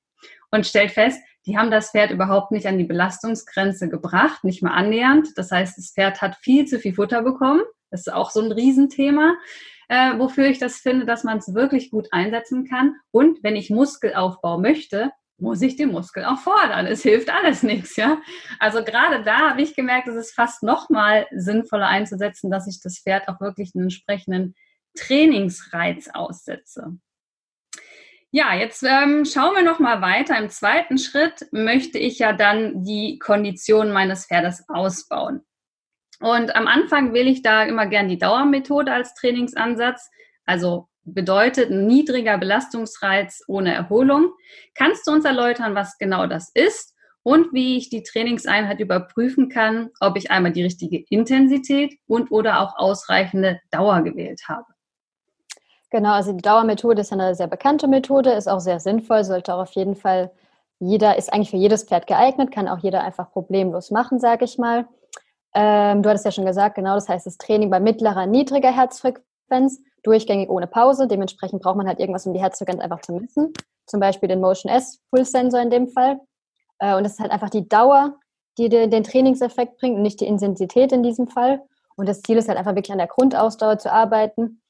und 0.51 0.67
stellt 0.67 0.91
fest, 0.91 1.23
die 1.47 1.57
haben 1.57 1.71
das 1.71 1.93
Pferd 1.93 2.11
überhaupt 2.11 2.51
nicht 2.51 2.67
an 2.67 2.79
die 2.79 2.85
Belastungsgrenze 2.85 3.89
gebracht, 3.89 4.43
nicht 4.43 4.61
mal 4.61 4.73
annähernd. 4.73 5.29
Das 5.37 5.53
heißt, 5.53 5.79
das 5.79 5.93
Pferd 5.93 6.21
hat 6.21 6.35
viel 6.37 6.67
zu 6.67 6.81
viel 6.81 6.95
Futter 6.95 7.23
bekommen. 7.23 7.63
Das 7.91 8.01
ist 8.01 8.13
auch 8.13 8.31
so 8.31 8.41
ein 8.41 8.53
Riesenthema, 8.53 9.35
äh, 9.91 10.17
wofür 10.21 10.47
ich 10.47 10.61
das 10.61 10.77
finde, 10.77 11.05
dass 11.05 11.25
man 11.25 11.39
es 11.39 11.53
wirklich 11.53 11.91
gut 11.91 12.07
einsetzen 12.13 12.65
kann. 12.65 12.95
Und 13.11 13.43
wenn 13.43 13.57
ich 13.57 13.71
Muskelaufbau 13.71 14.57
möchte, 14.57 15.11
muss 15.37 15.63
ich 15.63 15.75
den 15.75 15.91
Muskel 15.91 16.25
auch 16.27 16.39
fordern. 16.39 16.87
Es 16.87 17.03
hilft 17.03 17.29
alles 17.29 17.65
nichts, 17.65 17.97
ja. 17.97 18.21
Also 18.61 18.85
gerade 18.85 19.25
da 19.25 19.51
habe 19.51 19.63
ich 19.63 19.75
gemerkt, 19.75 20.07
es 20.07 20.15
ist 20.15 20.35
fast 20.35 20.63
noch 20.63 20.91
mal 20.91 21.27
sinnvoller 21.33 21.89
einzusetzen, 21.89 22.53
dass 22.53 22.69
ich 22.69 22.81
das 22.81 23.01
Pferd 23.01 23.27
auch 23.27 23.41
wirklich 23.41 23.73
einen 23.75 23.85
entsprechenden 23.85 24.55
Trainingsreiz 24.97 26.09
aussetze. 26.13 26.97
Ja, 28.31 28.55
jetzt 28.55 28.85
ähm, 28.85 29.25
schauen 29.25 29.57
wir 29.57 29.65
noch 29.65 29.81
mal 29.81 30.01
weiter. 30.03 30.39
Im 30.39 30.51
zweiten 30.51 30.99
Schritt 30.99 31.49
möchte 31.51 31.99
ich 31.99 32.21
ja 32.21 32.33
dann 32.33 32.85
die 32.85 33.19
Kondition 33.19 33.91
meines 33.91 34.27
Pferdes 34.27 34.69
ausbauen. 34.69 35.45
Und 36.21 36.55
am 36.55 36.67
Anfang 36.67 37.15
wähle 37.15 37.31
ich 37.31 37.43
da 37.43 37.65
immer 37.65 37.87
gern 37.87 38.09
die 38.09 38.19
Dauermethode 38.19 38.93
als 38.93 39.15
Trainingsansatz. 39.15 40.11
Also 40.45 40.89
bedeutet 41.05 41.71
niedriger 41.71 42.39
Belastungsreiz 42.39 43.43
ohne 43.49 43.75
Erholung. 43.75 44.33
Kannst 44.75 45.07
du 45.07 45.13
uns 45.13 45.25
erläutern, 45.25 45.75
was 45.75 45.99
genau 45.99 46.27
das 46.27 46.51
ist 46.55 46.95
und 47.23 47.53
wie 47.53 47.77
ich 47.77 47.89
die 47.89 48.03
Trainingseinheit 48.03 48.81
überprüfen 48.81 49.49
kann, 49.49 49.91
ob 50.01 50.17
ich 50.17 50.31
einmal 50.31 50.53
die 50.53 50.63
richtige 50.63 51.05
Intensität 51.09 51.95
und 52.07 52.31
oder 52.31 52.61
auch 52.61 52.77
ausreichende 52.77 53.61
Dauer 53.71 54.03
gewählt 54.03 54.43
habe? 54.49 54.67
Genau, 55.91 56.13
also 56.13 56.33
die 56.33 56.43
Dauermethode 56.43 57.01
ist 57.01 57.13
eine 57.13 57.35
sehr 57.35 57.49
bekannte 57.49 57.89
Methode, 57.89 58.31
ist 58.31 58.49
auch 58.49 58.61
sehr 58.61 58.79
sinnvoll, 58.79 59.25
sollte 59.25 59.55
auch 59.55 59.61
auf 59.61 59.73
jeden 59.73 59.97
Fall 59.97 60.31
jeder, 60.79 61.19
ist 61.19 61.33
eigentlich 61.33 61.51
für 61.51 61.57
jedes 61.57 61.85
Pferd 61.85 62.07
geeignet, 62.07 62.53
kann 62.53 62.69
auch 62.69 62.79
jeder 62.79 63.03
einfach 63.03 63.31
problemlos 63.33 63.91
machen, 63.91 64.21
sage 64.21 64.45
ich 64.45 64.57
mal. 64.57 64.87
Ähm, 65.55 66.03
du 66.03 66.09
hattest 66.09 66.25
ja 66.25 66.31
schon 66.31 66.47
gesagt, 66.47 66.77
genau, 66.77 66.95
das 66.95 67.09
heißt 67.09 67.27
das 67.27 67.37
Training 67.39 67.71
bei 67.71 67.81
mittlerer, 67.81 68.27
niedriger 68.27 68.75
Herzfrequenz. 68.75 69.81
durchgängig 70.03 70.49
ohne 70.49 70.67
Pause. 70.67 71.09
Dementsprechend 71.09 71.63
braucht 71.63 71.77
man 71.77 71.87
halt 71.87 72.01
irgendwas, 72.01 72.27
um 72.27 72.33
die 72.33 72.41
Herzfrequenz 72.41 72.81
einfach 72.81 73.01
zu 73.01 73.13
messen. 73.13 73.53
Zum 73.87 74.01
Beispiel 74.01 74.29
den 74.29 74.41
Motion 74.41 74.73
S 74.73 75.01
Pulse 75.11 75.31
Sensor 75.31 75.61
in 75.61 75.71
dem 75.71 75.89
Fall. 75.89 76.21
Äh, 76.79 76.95
und 76.97 77.05
das 77.05 77.13
ist 77.15 77.21
halt 77.21 77.33
einfach 77.33 77.51
die 77.51 77.69
Dauer, 77.69 78.15
die 78.59 78.69
den 78.69 79.05
Trainingseffekt 79.05 79.79
bringt 79.79 79.97
und 79.97 80.03
nicht 80.03 80.21
die 80.21 80.27
Intensität 80.27 80.93
in 80.93 81.03
diesem 81.03 81.27
Fall. 81.27 81.63
Und 81.97 82.09
das 82.09 82.23
Ziel 82.23 82.39
ist 82.39 82.49
halt 82.49 82.59
einfach 82.59 82.75
wirklich 82.75 82.93
an 82.93 82.99
der 82.99 83.07
Grundausdauer 83.09 83.79
zu 83.79 83.93
arbeiten. 83.93 84.63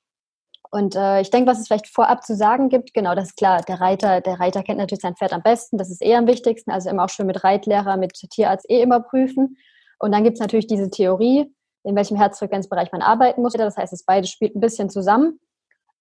Und 0.71 0.95
äh, 0.95 1.21
ich 1.21 1.31
denke, 1.31 1.51
was 1.51 1.59
es 1.59 1.67
vielleicht 1.67 1.89
vorab 1.89 2.25
zu 2.25 2.37
sagen 2.37 2.69
gibt, 2.69 2.95
genau, 2.95 3.15
das 3.15 3.31
ist 3.31 3.37
klar, 3.37 3.63
der 3.63 3.81
Reiter, 3.81 4.21
der 4.21 4.39
Reiter 4.39 4.63
kennt 4.63 4.79
natürlich 4.79 5.03
sein 5.03 5.17
Pferd 5.17 5.33
am 5.33 5.43
besten, 5.43 5.79
das 5.79 5.91
ist 5.91 6.01
eher 6.01 6.19
am 6.19 6.29
wichtigsten, 6.29 6.71
also 6.71 6.89
immer 6.89 7.05
auch 7.05 7.09
schön 7.09 7.27
mit 7.27 7.43
Reitlehrer, 7.43 7.97
mit 7.97 8.13
Tierarzt 8.13 8.71
eh 8.71 8.81
immer 8.81 9.01
prüfen. 9.01 9.57
Und 10.01 10.13
dann 10.13 10.25
gibt 10.25 10.35
es 10.35 10.41
natürlich 10.41 10.67
diese 10.67 10.91
Theorie, 10.91 11.55
in 11.85 11.95
welchem 11.95 12.17
Herzfrequenzbereich 12.17 12.91
man 12.91 13.03
arbeiten 13.03 13.43
muss. 13.43 13.53
Das 13.53 13.77
heißt, 13.77 13.93
es 13.93 14.05
beide 14.05 14.27
spielt 14.27 14.57
ein 14.57 14.61
bisschen 14.61 14.91
zusammen. 14.91 15.39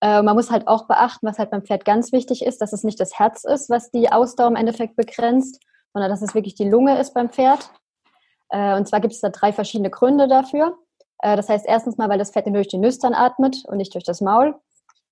Äh, 0.01 0.21
man 0.21 0.35
muss 0.35 0.49
halt 0.49 0.67
auch 0.67 0.87
beachten, 0.87 1.27
was 1.27 1.37
halt 1.37 1.51
beim 1.51 1.63
Pferd 1.63 1.85
ganz 1.85 2.11
wichtig 2.11 2.43
ist, 2.43 2.61
dass 2.61 2.73
es 2.73 2.83
nicht 2.83 2.99
das 2.99 3.19
Herz 3.19 3.43
ist, 3.43 3.69
was 3.69 3.91
die 3.91 4.11
Ausdauer 4.11 4.47
im 4.47 4.55
Endeffekt 4.55 4.95
begrenzt, 4.95 5.61
sondern 5.93 6.09
dass 6.09 6.21
es 6.21 6.33
wirklich 6.33 6.55
die 6.55 6.69
Lunge 6.69 6.97
ist 6.99 7.13
beim 7.13 7.29
Pferd. 7.29 7.69
Äh, 8.49 8.75
und 8.75 8.87
zwar 8.87 9.01
gibt 9.01 9.13
es 9.13 9.21
da 9.21 9.29
drei 9.29 9.51
verschiedene 9.51 9.89
Gründe 9.89 10.27
dafür. 10.27 10.77
Äh, 11.19 11.35
das 11.35 11.49
heißt 11.49 11.65
erstens 11.67 11.97
mal, 11.97 12.09
weil 12.09 12.17
das 12.17 12.31
Fett 12.31 12.47
durch 12.47 12.67
die 12.67 12.77
Nüstern 12.77 13.13
atmet 13.13 13.63
und 13.67 13.77
nicht 13.77 13.93
durch 13.93 14.05
das 14.05 14.21
Maul. 14.21 14.55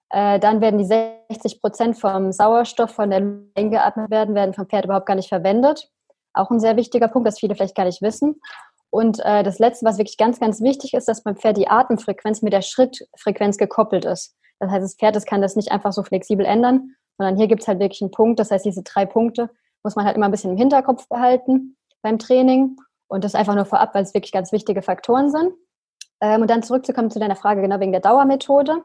Äh, 0.10 0.40
dann 0.40 0.62
werden 0.62 0.78
die 0.78 0.86
60 0.86 1.62
Prozent 1.62 1.98
vom 1.98 2.32
Sauerstoff 2.32 2.92
von 2.92 3.10
der 3.10 3.20
Lunge 3.20 3.50
eingeatmet 3.56 4.10
werden, 4.10 4.36
werden 4.36 4.54
vom 4.54 4.68
Pferd 4.68 4.86
überhaupt 4.86 5.06
gar 5.06 5.16
nicht 5.16 5.30
verwendet. 5.30 5.92
Auch 6.34 6.50
ein 6.50 6.60
sehr 6.60 6.78
wichtiger 6.78 7.08
Punkt, 7.08 7.28
das 7.28 7.40
viele 7.40 7.56
vielleicht 7.56 7.76
gar 7.76 7.86
nicht 7.86 8.02
wissen. 8.02 8.40
Und 8.90 9.20
äh, 9.24 9.44
das 9.44 9.60
Letzte, 9.60 9.86
was 9.86 9.98
wirklich 9.98 10.18
ganz, 10.18 10.40
ganz 10.40 10.62
wichtig 10.62 10.94
ist, 10.94 11.08
dass 11.08 11.24
beim 11.24 11.36
Pferd 11.36 11.58
die 11.58 11.68
Atemfrequenz 11.68 12.42
mit 12.42 12.54
der 12.54 12.62
Schrittfrequenz 12.62 13.58
gekoppelt 13.58 14.06
ist. 14.06 14.36
Das 14.60 14.72
heißt, 14.72 14.84
das 14.84 14.96
Pferd 14.96 15.16
das 15.16 15.26
kann 15.26 15.42
das 15.42 15.56
nicht 15.56 15.72
einfach 15.72 15.94
so 15.94 16.04
flexibel 16.04 16.46
ändern, 16.46 16.96
sondern 17.18 17.38
hier 17.38 17.48
gibt 17.48 17.62
es 17.62 17.68
halt 17.68 17.80
wirklich 17.80 18.02
einen 18.02 18.12
Punkt. 18.12 18.40
Das 18.40 18.50
heißt, 18.52 18.66
diese 18.66 18.84
drei 18.84 19.06
Punkte 19.06 19.50
muss 19.84 19.96
man 19.96 20.06
halt 20.06 20.16
immer 20.16 20.26
ein 20.26 20.32
bisschen 20.32 20.52
im 20.52 20.58
Hinterkopf 20.58 21.08
behalten 21.10 21.78
beim 22.02 22.18
Training. 22.18 22.78
Und 23.10 23.24
das 23.24 23.36
einfach 23.36 23.56
nur 23.56 23.66
vorab, 23.66 23.96
weil 23.96 24.04
es 24.04 24.14
wirklich 24.14 24.34
ganz 24.34 24.52
wichtige 24.52 24.82
Faktoren 24.82 25.32
sind. 25.32 25.54
Ähm, 26.20 26.42
und 26.42 26.50
dann 26.50 26.64
zurückzukommen 26.64 27.12
zu 27.12 27.20
deiner 27.20 27.36
Frage, 27.36 27.62
genau 27.62 27.80
wegen 27.80 27.92
der 27.92 28.02
Dauermethode. 28.02 28.84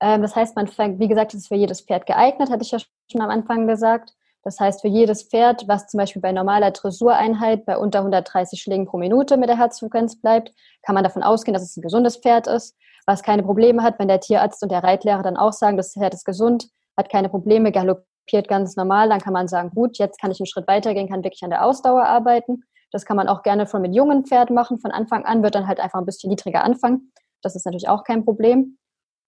Ähm, 0.00 0.22
das 0.22 0.34
heißt, 0.34 0.56
man 0.56 0.68
fängt, 0.68 1.00
wie 1.00 1.08
gesagt, 1.08 1.34
das 1.34 1.42
ist 1.42 1.48
für 1.48 1.54
jedes 1.54 1.82
Pferd 1.82 2.06
geeignet, 2.06 2.50
hatte 2.50 2.62
ich 2.62 2.70
ja 2.70 2.78
schon 2.78 3.20
am 3.20 3.30
Anfang 3.30 3.66
gesagt. 3.66 4.14
Das 4.44 4.58
heißt, 4.58 4.80
für 4.80 4.88
jedes 4.88 5.22
Pferd, 5.22 5.68
was 5.68 5.86
zum 5.86 5.98
Beispiel 5.98 6.20
bei 6.20 6.32
normaler 6.32 6.72
Dressureinheit 6.72 7.64
bei 7.64 7.78
unter 7.78 8.00
130 8.00 8.60
Schlägen 8.60 8.86
pro 8.86 8.98
Minute 8.98 9.36
mit 9.36 9.48
der 9.48 9.58
Herzfrequenz 9.58 10.20
bleibt, 10.20 10.52
kann 10.82 10.94
man 10.94 11.04
davon 11.04 11.22
ausgehen, 11.22 11.54
dass 11.54 11.62
es 11.62 11.76
ein 11.76 11.82
gesundes 11.82 12.16
Pferd 12.16 12.48
ist, 12.48 12.76
was 13.06 13.22
keine 13.22 13.42
Probleme 13.42 13.82
hat, 13.82 13.98
wenn 13.98 14.08
der 14.08 14.20
Tierarzt 14.20 14.62
und 14.62 14.72
der 14.72 14.82
Reitlehrer 14.82 15.22
dann 15.22 15.36
auch 15.36 15.52
sagen, 15.52 15.76
das 15.76 15.92
Pferd 15.92 16.14
ist 16.14 16.24
gesund, 16.24 16.68
hat 16.96 17.08
keine 17.08 17.28
Probleme, 17.28 17.70
galoppiert 17.70 18.48
ganz 18.48 18.76
normal, 18.76 19.08
dann 19.08 19.20
kann 19.20 19.32
man 19.32 19.48
sagen, 19.48 19.70
gut, 19.70 19.98
jetzt 19.98 20.20
kann 20.20 20.30
ich 20.30 20.40
einen 20.40 20.46
Schritt 20.46 20.66
weitergehen, 20.66 21.08
kann 21.08 21.24
wirklich 21.24 21.42
an 21.44 21.50
der 21.50 21.64
Ausdauer 21.64 22.04
arbeiten. 22.04 22.64
Das 22.90 23.06
kann 23.06 23.16
man 23.16 23.28
auch 23.28 23.42
gerne 23.42 23.66
schon 23.66 23.82
mit 23.82 23.94
jungen 23.94 24.26
Pferden 24.26 24.54
machen. 24.54 24.78
Von 24.78 24.90
Anfang 24.90 25.24
an 25.24 25.42
wird 25.42 25.54
dann 25.54 25.66
halt 25.66 25.80
einfach 25.80 25.98
ein 25.98 26.04
bisschen 26.04 26.28
niedriger 26.28 26.62
anfangen. 26.62 27.12
Das 27.42 27.56
ist 27.56 27.64
natürlich 27.64 27.88
auch 27.88 28.04
kein 28.04 28.24
Problem. 28.24 28.76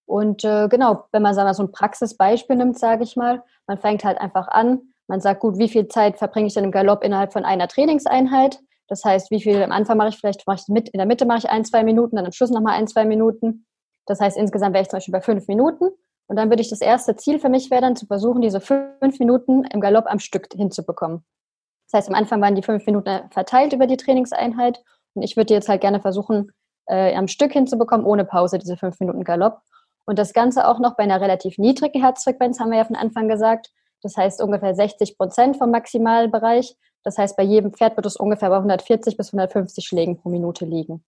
Und 0.05 0.43
äh, 0.43 0.67
genau, 0.69 1.05
wenn 1.11 1.23
man 1.23 1.33
sagen 1.33 1.49
wir, 1.49 1.53
so 1.55 1.63
ein 1.63 1.71
Praxisbeispiel 1.71 2.55
nimmt, 2.55 2.77
sage 2.77 3.03
ich 3.03 3.15
mal, 3.15 3.43
man 3.65 3.79
fängt 3.79 4.03
halt 4.03 4.19
einfach 4.19 4.47
an. 4.47 4.93
Man 5.07 5.21
sagt, 5.21 5.41
gut, 5.41 5.57
wie 5.57 5.69
viel 5.69 5.87
Zeit 5.87 6.17
verbringe 6.17 6.47
ich 6.47 6.53
denn 6.53 6.63
im 6.63 6.71
Galopp 6.71 7.03
innerhalb 7.03 7.33
von 7.33 7.45
einer 7.45 7.67
Trainingseinheit? 7.67 8.59
Das 8.87 9.03
heißt, 9.03 9.31
wie 9.31 9.41
viel 9.41 9.61
am 9.61 9.71
Anfang 9.71 9.97
mache 9.97 10.09
ich 10.09 10.17
vielleicht, 10.17 10.45
mache 10.47 10.61
ich 10.61 10.67
mit, 10.67 10.89
in 10.89 10.97
der 10.97 11.07
Mitte 11.07 11.25
mache 11.25 11.39
ich 11.39 11.49
ein, 11.49 11.65
zwei 11.65 11.83
Minuten, 11.83 12.15
dann 12.15 12.25
am 12.25 12.31
Schluss 12.31 12.51
nochmal 12.51 12.77
ein, 12.77 12.87
zwei 12.87 13.05
Minuten. 13.05 13.65
Das 14.05 14.19
heißt, 14.19 14.37
insgesamt 14.37 14.73
wäre 14.73 14.83
ich 14.83 14.89
zum 14.89 14.97
Beispiel 14.97 15.11
bei 15.11 15.21
fünf 15.21 15.47
Minuten. 15.47 15.89
Und 16.27 16.37
dann 16.37 16.49
würde 16.49 16.61
ich 16.61 16.69
das 16.69 16.81
erste 16.81 17.15
Ziel 17.15 17.39
für 17.39 17.49
mich 17.49 17.69
wäre 17.69 17.81
dann 17.81 17.95
zu 17.95 18.07
versuchen, 18.07 18.41
diese 18.41 18.59
fünf 18.59 19.19
Minuten 19.19 19.63
im 19.65 19.79
Galopp 19.79 20.05
am 20.07 20.19
Stück 20.19 20.47
hinzubekommen. 20.53 21.23
Das 21.85 21.99
heißt, 21.99 22.09
am 22.09 22.15
Anfang 22.15 22.41
waren 22.41 22.55
die 22.55 22.63
fünf 22.63 22.85
Minuten 22.85 23.29
verteilt 23.29 23.73
über 23.73 23.85
die 23.85 23.97
Trainingseinheit 23.97 24.83
und 25.13 25.21
ich 25.21 25.37
würde 25.37 25.53
jetzt 25.53 25.69
halt 25.69 25.81
gerne 25.81 26.01
versuchen, 26.01 26.51
äh, 26.87 27.15
am 27.15 27.27
Stück 27.27 27.53
hinzubekommen, 27.53 28.05
ohne 28.05 28.25
Pause, 28.25 28.57
diese 28.57 28.77
fünf 28.77 28.99
Minuten 28.99 29.23
Galopp. 29.23 29.61
Und 30.05 30.19
das 30.19 30.33
Ganze 30.33 30.67
auch 30.67 30.79
noch 30.79 30.95
bei 30.95 31.03
einer 31.03 31.21
relativ 31.21 31.57
niedrigen 31.57 32.01
Herzfrequenz, 32.01 32.59
haben 32.59 32.71
wir 32.71 32.77
ja 32.77 32.85
von 32.85 32.95
Anfang 32.95 33.27
gesagt. 33.27 33.71
Das 34.05 34.17
heißt 34.17 34.39
ungefähr 34.39 34.75
60 34.75 35.17
Prozent 35.17 35.57
vom 35.57 35.71
Maximalbereich. 35.71 36.77
Das 37.03 37.17
heißt, 37.17 37.35
bei 37.35 37.41
jedem 37.41 37.73
Pferd 37.73 37.97
wird 37.97 38.05
es 38.05 38.15
ungefähr 38.15 38.49
bei 38.49 38.57
140 38.57 39.17
bis 39.17 39.29
150 39.29 39.83
Schlägen 39.83 40.17
pro 40.17 40.29
Minute 40.29 40.63
liegen. 40.63 41.03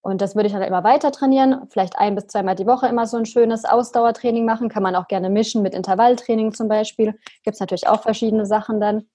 Und 0.00 0.22
das 0.22 0.34
würde 0.34 0.46
ich 0.46 0.54
dann 0.54 0.62
immer 0.62 0.84
weiter 0.84 1.12
trainieren, 1.12 1.66
vielleicht 1.68 1.98
ein 1.98 2.14
bis 2.14 2.28
zweimal 2.28 2.54
die 2.54 2.66
Woche 2.66 2.86
immer 2.86 3.06
so 3.06 3.18
ein 3.18 3.26
schönes 3.26 3.66
Ausdauertraining 3.66 4.46
machen. 4.46 4.70
Kann 4.70 4.82
man 4.82 4.96
auch 4.96 5.06
gerne 5.06 5.28
mischen 5.28 5.60
mit 5.60 5.74
Intervalltraining 5.74 6.54
zum 6.54 6.66
Beispiel. 6.66 7.12
Gibt 7.44 7.56
es 7.56 7.60
natürlich 7.60 7.86
auch 7.86 8.00
verschiedene 8.00 8.46
Sachen 8.46 8.80
dann. 8.80 9.06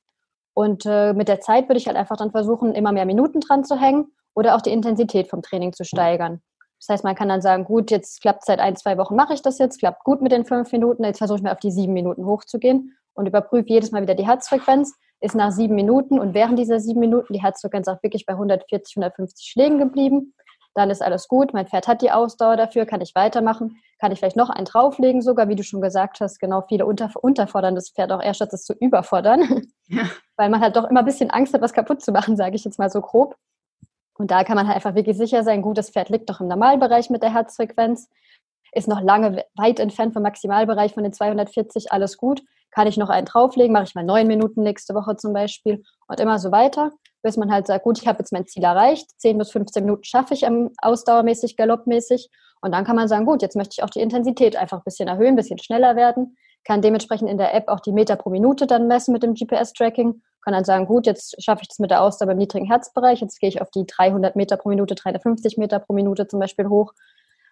Und 0.54 0.86
äh, 0.86 1.14
mit 1.14 1.30
der 1.30 1.42
Zeit 1.42 1.70
würde 1.70 1.80
ich 1.80 1.88
halt 1.88 1.98
einfach 1.98 2.18
dann 2.18 2.30
versuchen, 2.30 2.76
immer 2.76 2.92
mehr 2.92 3.08
Minuten 3.08 3.40
dran 3.40 3.64
zu 3.64 3.76
hängen 3.76 4.12
oder 4.36 4.56
auch 4.56 4.62
die 4.62 4.72
Intensität 4.72 5.32
vom 5.32 5.42
Training 5.42 5.74
zu 5.74 5.84
steigern. 5.84 6.44
Das 6.86 6.96
heißt, 6.96 7.04
man 7.04 7.16
kann 7.16 7.30
dann 7.30 7.42
sagen, 7.42 7.66
gut, 7.66 7.92
jetzt 7.92 8.22
klappt 8.22 8.46
seit 8.46 8.60
ein, 8.60 8.76
zwei 8.76 8.98
Wochen 8.98 9.16
mache 9.16 9.34
ich 9.34 9.42
das 9.42 9.58
jetzt, 9.58 9.80
klappt 9.80 10.04
gut 10.04 10.22
mit 10.22 10.32
den 10.32 10.46
fünf 10.46 10.72
Minuten, 10.72 11.04
jetzt 11.04 11.20
versuche 11.20 11.38
ich 11.38 11.44
mal 11.44 11.54
auf 11.54 11.60
die 11.60 11.72
sieben 11.72 11.94
Minuten 11.94 12.26
hochzugehen 12.26 12.96
und 13.14 13.26
überprüfe 13.26 13.70
jedes 13.70 13.92
Mal 13.92 14.02
wieder 14.02 14.16
die 14.16 14.28
Herzfrequenz. 14.28 14.94
Ist 15.22 15.36
nach 15.36 15.52
sieben 15.52 15.76
Minuten 15.76 16.20
und 16.20 16.34
während 16.34 16.60
dieser 16.60 16.82
sieben 16.82 17.00
Minuten 17.00 17.32
die 17.32 17.42
Herzfrequenz 17.42 17.88
auch 17.88 18.04
wirklich 18.04 18.26
bei 18.26 18.34
140, 18.34 18.98
150 18.98 19.50
Schlägen 19.50 19.80
geblieben 19.80 20.34
dann 20.74 20.90
ist 20.90 21.02
alles 21.02 21.28
gut. 21.28 21.54
Mein 21.54 21.68
Pferd 21.68 21.88
hat 21.88 22.02
die 22.02 22.12
Ausdauer 22.12 22.58
dafür, 22.58 22.86
kann 22.86 23.02
ich 23.02 23.14
weitermachen. 23.16 23.78
Kann 24.00 24.12
ich 24.12 24.20
vielleicht 24.20 24.36
noch 24.36 24.50
einen 24.50 24.66
drauflegen, 24.66 25.22
sogar, 25.22 25.48
wie 25.48 25.56
du 25.56 25.64
schon 25.64 25.82
gesagt 25.82 26.20
hast, 26.20 26.40
genau, 26.40 26.64
viele 26.68 26.86
unter, 26.86 27.12
unterfordern 27.22 27.76
das 27.76 27.92
Pferd 27.92 28.12
auch 28.12 28.22
eher, 28.22 28.34
statt 28.34 28.54
es 28.54 28.66
zu 28.66 28.74
überfordern. 28.74 29.68
Ja. 29.88 30.04
Weil 30.38 30.50
man 30.50 30.62
halt 30.62 30.76
doch 30.76 30.90
immer 30.90 31.02
ein 31.02 31.06
bisschen 31.06 31.30
Angst 31.30 31.54
hat, 31.54 31.62
was 31.62 31.74
kaputt 31.74 32.02
zu 32.02 32.12
machen, 32.12 32.36
sage 32.36 32.56
ich 32.56 32.66
jetzt 32.66 32.80
mal 32.80 32.90
so 32.90 33.02
grob. 33.02 33.36
Und 34.16 34.32
da 34.32 34.44
kann 34.44 34.56
man 34.56 34.68
halt 34.68 34.76
einfach 34.76 34.96
wirklich 34.96 35.18
sicher 35.18 35.44
sein, 35.44 35.62
gut, 35.62 35.78
das 35.78 35.90
Pferd 35.90 36.10
liegt 36.10 36.30
doch 36.30 36.40
im 36.40 36.48
Normalbereich 36.48 37.10
mit 37.10 37.24
der 37.24 37.34
Herzfrequenz, 37.34 38.10
ist 38.72 38.88
noch 38.88 39.02
lange 39.02 39.44
weit 39.56 39.80
entfernt 39.80 40.14
vom 40.14 40.24
Maximalbereich 40.24 40.94
von 40.94 41.04
den 41.04 41.14
240, 41.14 41.92
alles 41.92 42.18
gut. 42.18 42.42
Kann 42.72 42.88
ich 42.88 42.98
noch 42.98 43.10
einen 43.10 43.28
drauflegen, 43.28 43.72
mache 43.72 43.84
ich 43.84 43.96
mal 43.96 44.04
neun 44.04 44.28
Minuten 44.28 44.64
nächste 44.64 44.96
Woche 44.96 45.16
zum 45.16 45.34
Beispiel 45.34 45.84
und 46.08 46.20
immer 46.20 46.40
so 46.40 46.52
weiter 46.52 46.92
bis 47.24 47.38
man 47.38 47.52
halt 47.52 47.66
sagt, 47.66 47.86
gut, 47.86 48.00
ich 48.00 48.08
habe 48.08 48.20
jetzt 48.20 48.34
mein 48.34 48.46
Ziel 48.46 48.64
erreicht, 48.64 49.10
10 49.18 49.38
bis 49.38 49.52
15 49.52 49.84
Minuten 49.86 50.04
schaffe 50.04 50.34
ich 50.36 50.46
ausdauermäßig, 50.78 51.58
galoppmäßig. 51.58 52.30
Und 52.62 52.74
dann 52.74 52.84
kann 52.84 52.96
man 52.96 53.08
sagen, 53.08 53.26
gut, 53.26 53.42
jetzt 53.42 53.56
möchte 53.56 53.76
ich 53.78 53.84
auch 53.84 53.90
die 53.90 54.02
Intensität 54.02 54.56
einfach 54.56 54.80
ein 54.80 54.84
bisschen 54.84 55.08
erhöhen, 55.08 55.30
ein 55.30 55.36
bisschen 55.38 55.58
schneller 55.58 55.96
werden, 55.96 56.38
kann 56.64 56.82
dementsprechend 56.82 57.30
in 57.30 57.38
der 57.38 57.54
App 57.54 57.68
auch 57.68 57.80
die 57.80 57.92
Meter 57.92 58.16
pro 58.16 58.30
Minute 58.30 58.68
dann 58.68 58.88
messen 58.88 59.14
mit 59.14 59.24
dem 59.24 59.34
GPS-Tracking, 59.34 60.22
kann 60.44 60.54
dann 60.54 60.66
sagen, 60.66 60.86
gut, 60.86 61.06
jetzt 61.06 61.42
schaffe 61.42 61.62
ich 61.62 61.70
das 61.70 61.80
mit 61.80 61.92
der 61.92 62.02
Ausdauer 62.02 62.32
im 62.32 62.38
niedrigen 62.38 62.66
Herzbereich, 62.66 63.22
jetzt 63.22 63.40
gehe 63.40 63.50
ich 63.50 63.62
auf 63.62 63.72
die 63.72 63.86
300 63.86 64.36
Meter 64.36 64.58
pro 64.58 64.70
Minute, 64.70 64.96
350 64.96 65.58
Meter 65.58 65.80
pro 65.80 65.94
Minute 65.94 66.28
zum 66.28 66.40
Beispiel 66.40 66.68
hoch. 66.68 66.94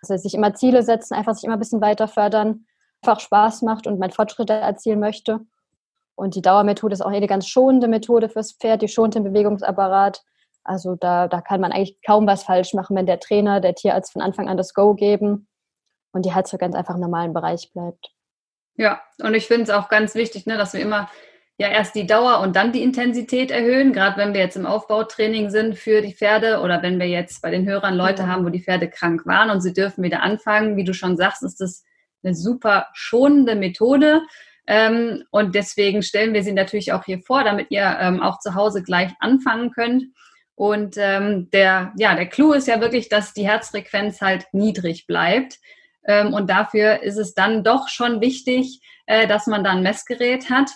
Also 0.02 0.18
sich 0.18 0.34
immer 0.34 0.54
Ziele 0.54 0.84
setzen, 0.84 1.14
einfach 1.14 1.36
sich 1.36 1.44
immer 1.44 1.54
ein 1.54 1.60
bisschen 1.60 1.82
weiter 1.82 2.08
fördern, 2.08 2.66
einfach 3.02 3.20
Spaß 3.20 3.62
macht 3.62 3.88
und 3.88 4.00
man 4.00 4.12
Fortschritte 4.12 4.54
erzielen 4.54 5.00
möchte. 5.00 5.42
Und 6.16 6.36
die 6.36 6.42
Dauermethode 6.42 6.94
ist 6.94 7.02
auch 7.02 7.10
eine 7.10 7.28
ganz 7.28 7.48
schonende 7.48 7.88
Methode 7.88 8.30
fürs 8.30 8.54
Pferd, 8.54 8.82
die 8.82 8.88
schont 8.88 9.16
den 9.16 9.24
Bewegungsapparat. 9.24 10.24
Also 10.64 10.96
da, 10.96 11.28
da 11.28 11.42
kann 11.42 11.62
man 11.62 11.72
eigentlich 11.72 12.00
kaum 12.06 12.28
was 12.28 12.44
falsch 12.44 12.74
machen, 12.74 12.96
wenn 12.96 13.06
der 13.06 13.20
Trainer, 13.20 13.60
der 13.62 13.76
Tierarzt 13.76 14.14
von 14.14 14.22
Anfang 14.22 14.48
an 14.50 14.58
das 14.58 14.74
Go 14.74 14.94
geben 14.94 15.48
und 16.12 16.26
die 16.26 16.34
Herzfrequenz 16.34 16.76
einfach 16.76 16.96
im 16.96 17.02
normalen 17.02 17.34
Bereich 17.34 17.72
bleibt. 17.74 18.12
Ja, 18.82 19.00
und 19.22 19.36
ich 19.36 19.46
finde 19.46 19.66
es 19.66 19.70
auch 19.70 19.90
ganz 19.90 20.16
wichtig, 20.16 20.48
ne, 20.48 20.58
dass 20.58 20.74
wir 20.74 20.82
immer 20.82 21.08
ja 21.60 21.68
erst 21.68 21.94
die 21.94 22.08
Dauer 22.08 22.40
und 22.40 22.56
dann 22.56 22.72
die 22.72 22.82
Intensität 22.82 23.52
erhöhen, 23.52 23.94
gerade 23.94 24.18
wenn 24.18 24.34
wir 24.34 24.42
jetzt 24.42 24.56
im 24.56 24.66
Aufbautraining 24.66 25.52
sind 25.52 25.78
für 25.78 26.02
die 26.02 26.16
Pferde 26.16 26.62
oder 26.62 26.82
wenn 26.82 27.00
wir 27.00 27.08
jetzt 27.08 27.44
bei 27.44 27.52
den 27.52 27.68
Hörern 27.68 27.94
Leute 27.94 28.26
haben, 28.26 28.44
wo 28.44 28.50
die 28.50 28.64
Pferde 28.64 28.90
krank 28.90 29.28
waren 29.28 29.52
und 29.52 29.62
sie 29.62 29.74
dürfen 29.74 30.04
wieder 30.04 30.24
anfangen. 30.24 30.78
Wie 30.78 30.84
du 30.84 30.96
schon 30.96 31.16
sagst, 31.16 31.44
ist 31.44 31.62
das 31.62 31.84
eine 32.24 32.34
super 32.34 32.88
schonende 32.94 33.54
Methode. 33.54 34.24
Ähm, 34.66 35.26
und 35.30 35.54
deswegen 35.54 36.02
stellen 36.02 36.34
wir 36.34 36.42
sie 36.42 36.54
natürlich 36.54 36.92
auch 36.92 37.06
hier 37.06 37.20
vor, 37.20 37.44
damit 37.44 37.68
ihr 37.70 38.00
ähm, 38.00 38.20
auch 38.20 38.40
zu 38.40 38.56
Hause 38.56 38.82
gleich 38.82 39.12
anfangen 39.20 39.70
könnt. 39.70 40.06
Und 40.56 40.96
ähm, 40.98 41.52
der, 41.52 41.94
ja, 41.98 42.16
der 42.16 42.26
Clou 42.26 42.54
ist 42.54 42.68
ja 42.68 42.82
wirklich, 42.82 43.10
dass 43.10 43.34
die 43.34 43.48
Herzfrequenz 43.48 44.22
halt 44.22 44.48
niedrig 44.54 45.06
bleibt. 45.06 45.60
Ähm, 46.06 46.34
und 46.34 46.50
dafür 46.50 47.04
ist 47.04 47.18
es 47.18 47.34
dann 47.34 47.64
doch 47.64 47.88
schon 47.88 48.22
wichtig, 48.22 48.82
äh, 49.06 49.28
dass 49.28 49.48
man 49.48 49.64
da 49.64 49.72
ein 49.72 49.84
Messgerät 49.84 50.50
hat. 50.50 50.72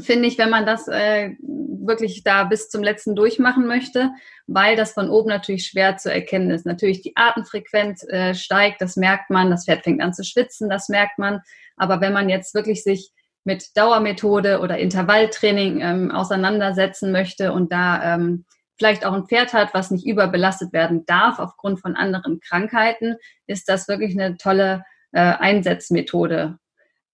Finde 0.00 0.28
ich, 0.28 0.36
wenn 0.38 0.50
man 0.50 0.66
das 0.66 0.88
äh, 0.88 1.30
wirklich 1.40 2.22
da 2.22 2.44
bis 2.44 2.68
zum 2.68 2.82
letzten 2.82 3.16
durchmachen 3.16 3.66
möchte, 3.66 4.10
weil 4.46 4.76
das 4.76 4.92
von 4.92 5.08
oben 5.08 5.28
natürlich 5.28 5.66
schwer 5.66 5.96
zu 5.96 6.12
erkennen 6.12 6.50
ist. 6.50 6.66
Natürlich 6.66 7.00
die 7.02 7.16
Atemfrequenz 7.16 8.04
äh, 8.08 8.34
steigt, 8.34 8.80
das 8.80 8.96
merkt 8.96 9.30
man, 9.30 9.50
das 9.50 9.64
Pferd 9.64 9.84
fängt 9.84 10.02
an 10.02 10.12
zu 10.12 10.24
schwitzen, 10.24 10.68
das 10.68 10.88
merkt 10.88 11.18
man. 11.18 11.40
Aber 11.76 12.00
wenn 12.00 12.12
man 12.12 12.28
jetzt 12.28 12.54
wirklich 12.54 12.82
sich 12.82 13.12
mit 13.44 13.76
Dauermethode 13.76 14.60
oder 14.60 14.78
Intervalltraining 14.78 15.80
ähm, 15.80 16.10
auseinandersetzen 16.10 17.12
möchte 17.12 17.52
und 17.52 17.72
da 17.72 18.14
ähm, 18.14 18.44
vielleicht 18.78 19.04
auch 19.04 19.12
ein 19.12 19.26
Pferd 19.26 19.52
hat, 19.52 19.74
was 19.74 19.90
nicht 19.90 20.06
überbelastet 20.06 20.72
werden 20.72 21.04
darf 21.06 21.38
aufgrund 21.38 21.80
von 21.80 21.96
anderen 21.96 22.40
Krankheiten, 22.40 23.16
ist 23.46 23.68
das 23.68 23.88
wirklich 23.88 24.18
eine 24.18 24.36
tolle 24.36 24.84
äh, 25.12 25.20
Einsetzmethode. 25.20 26.58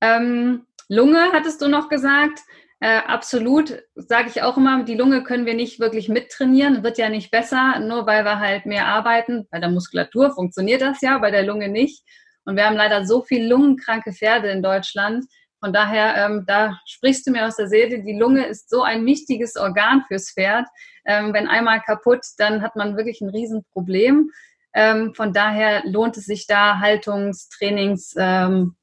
Ähm, 0.00 0.66
Lunge 0.88 1.32
hattest 1.32 1.62
du 1.62 1.68
noch 1.68 1.88
gesagt. 1.88 2.40
Äh, 2.80 2.98
absolut, 3.06 3.80
sage 3.94 4.28
ich 4.28 4.42
auch 4.42 4.56
immer, 4.56 4.82
die 4.82 4.96
Lunge 4.96 5.22
können 5.22 5.46
wir 5.46 5.54
nicht 5.54 5.78
wirklich 5.78 6.08
mittrainieren, 6.08 6.82
wird 6.82 6.98
ja 6.98 7.08
nicht 7.08 7.30
besser, 7.30 7.78
nur 7.78 8.06
weil 8.06 8.24
wir 8.24 8.40
halt 8.40 8.66
mehr 8.66 8.88
arbeiten. 8.88 9.46
Bei 9.52 9.60
der 9.60 9.70
Muskulatur 9.70 10.34
funktioniert 10.34 10.82
das 10.82 11.00
ja, 11.00 11.16
bei 11.18 11.30
der 11.30 11.44
Lunge 11.44 11.68
nicht. 11.68 12.02
Und 12.44 12.56
wir 12.56 12.66
haben 12.66 12.76
leider 12.76 13.06
so 13.06 13.22
viel 13.22 13.46
lungenkranke 13.46 14.12
Pferde 14.12 14.50
in 14.50 14.64
Deutschland. 14.64 15.24
Von 15.62 15.72
daher, 15.72 16.16
ähm, 16.16 16.44
da 16.44 16.80
sprichst 16.86 17.24
du 17.24 17.30
mir 17.30 17.46
aus 17.46 17.54
der 17.54 17.68
Seele, 17.68 18.02
die 18.02 18.18
Lunge 18.18 18.46
ist 18.46 18.68
so 18.68 18.82
ein 18.82 19.06
wichtiges 19.06 19.56
Organ 19.56 20.02
fürs 20.08 20.32
Pferd. 20.32 20.66
Ähm, 21.04 21.32
wenn 21.32 21.46
einmal 21.46 21.80
kaputt, 21.80 22.22
dann 22.38 22.62
hat 22.62 22.74
man 22.74 22.96
wirklich 22.96 23.20
ein 23.20 23.28
Riesenproblem. 23.28 24.32
Ähm, 24.74 25.14
von 25.14 25.32
daher 25.32 25.84
lohnt 25.86 26.16
es 26.16 26.24
sich 26.24 26.48
da 26.48 26.80
haltungstrainingsmäßig 26.80 28.74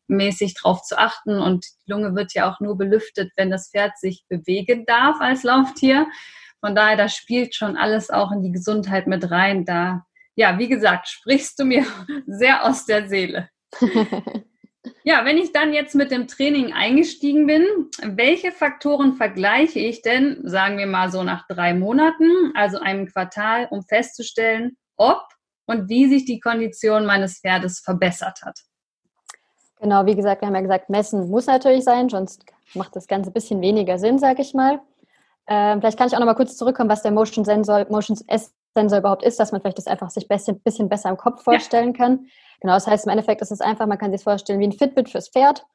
ähm, 0.52 0.56
drauf 0.58 0.84
zu 0.84 0.98
achten. 0.98 1.38
Und 1.38 1.66
die 1.66 1.92
Lunge 1.92 2.16
wird 2.16 2.34
ja 2.34 2.50
auch 2.50 2.62
nur 2.62 2.78
belüftet, 2.78 3.34
wenn 3.36 3.52
das 3.52 3.72
Pferd 3.72 3.98
sich 3.98 4.24
bewegen 4.30 4.86
darf 4.86 5.20
als 5.20 5.44
Lauftier. 5.44 6.08
Von 6.62 6.76
daher, 6.76 6.96
da 6.96 7.10
spielt 7.10 7.56
schon 7.56 7.76
alles 7.76 8.10
auch 8.10 8.32
in 8.32 8.42
die 8.42 8.54
Gesundheit 8.54 9.06
mit 9.06 9.30
rein. 9.32 9.66
Da, 9.66 10.06
ja, 10.36 10.58
wie 10.58 10.70
gesagt, 10.70 11.10
sprichst 11.10 11.60
du 11.60 11.66
mir 11.66 11.86
sehr 12.26 12.64
aus 12.64 12.86
der 12.86 13.10
Seele. 13.10 13.50
Ja, 15.04 15.26
wenn 15.26 15.38
ich 15.38 15.52
dann 15.52 15.74
jetzt 15.74 15.94
mit 15.94 16.10
dem 16.12 16.28
Training 16.28 16.72
eingestiegen 16.72 17.48
bin, 17.48 17.66
welche 18.02 18.52
Faktoren 18.52 19.14
vergleiche 19.14 19.80
ich 19.80 20.02
denn, 20.02 20.40
sagen 20.44 20.78
wir 20.78 20.88
mal 20.88 21.12
so 21.12 21.24
nach 21.24 21.46
drei 21.48 21.74
Monaten, 21.74 22.54
also 22.56 22.80
einem 22.80 23.08
Quartal, 23.08 23.68
um 23.72 23.84
festzustellen, 23.84 24.78
ob 24.96 25.22
und 25.66 25.90
wie 25.90 26.08
sich 26.08 26.26
die 26.26 26.40
Kondition 26.40 27.06
meines 27.06 27.40
Pferdes 27.40 27.80
verbessert 27.80 28.42
hat. 28.44 28.60
Genau, 29.82 30.06
wie 30.06 30.16
gesagt, 30.16 30.42
wir 30.42 30.48
haben 30.48 30.56
ja 30.56 30.62
gesagt, 30.62 30.90
messen 30.90 31.30
muss 31.30 31.46
natürlich 31.46 31.84
sein, 31.84 32.10
sonst 32.10 32.46
macht 32.74 32.96
das 32.96 33.08
Ganze 33.08 33.30
ein 33.30 33.34
bisschen 33.34 33.62
weniger 33.62 33.98
Sinn, 33.98 34.18
sage 34.18 34.42
ich 34.42 34.54
mal. 34.54 34.82
Ähm, 35.48 35.80
vielleicht 35.80 35.98
kann 35.98 36.08
ich 36.08 36.16
auch 36.16 36.20
noch 36.20 36.26
mal 36.26 36.36
kurz 36.36 36.58
zurückkommen, 36.58 36.90
was 36.90 37.02
der 37.02 37.12
Motion 37.12 37.46
Sensor, 37.46 37.86
Motion 37.90 38.18
S 38.28 38.54
Sensor 38.76 39.00
überhaupt 39.00 39.24
ist, 39.24 39.40
dass 39.40 39.52
man 39.52 39.62
vielleicht 39.62 39.78
das 39.78 39.88
einfach 39.88 40.10
sich 40.10 40.26
ein 40.26 40.36
bisschen, 40.36 40.62
bisschen 40.62 40.90
besser 40.90 41.10
im 41.10 41.18
Kopf 41.18 41.44
vorstellen 41.44 41.94
ja. 41.94 41.98
kann. 41.98 42.28
Genau, 42.62 42.74
das 42.74 42.88
heißt, 42.88 43.06
im 43.06 43.12
Endeffekt 43.12 43.42
ist 43.42 43.52
es 43.52 43.62
einfach, 43.62 43.88
man 43.88 43.98
kann 43.98 44.12
sich 44.12 44.24
vorstellen 44.24 44.60
wie 44.60 44.68
ein 44.68 44.74
Fitbit 44.74 45.10
fürs 45.10 45.30
Pferd, 45.30 45.66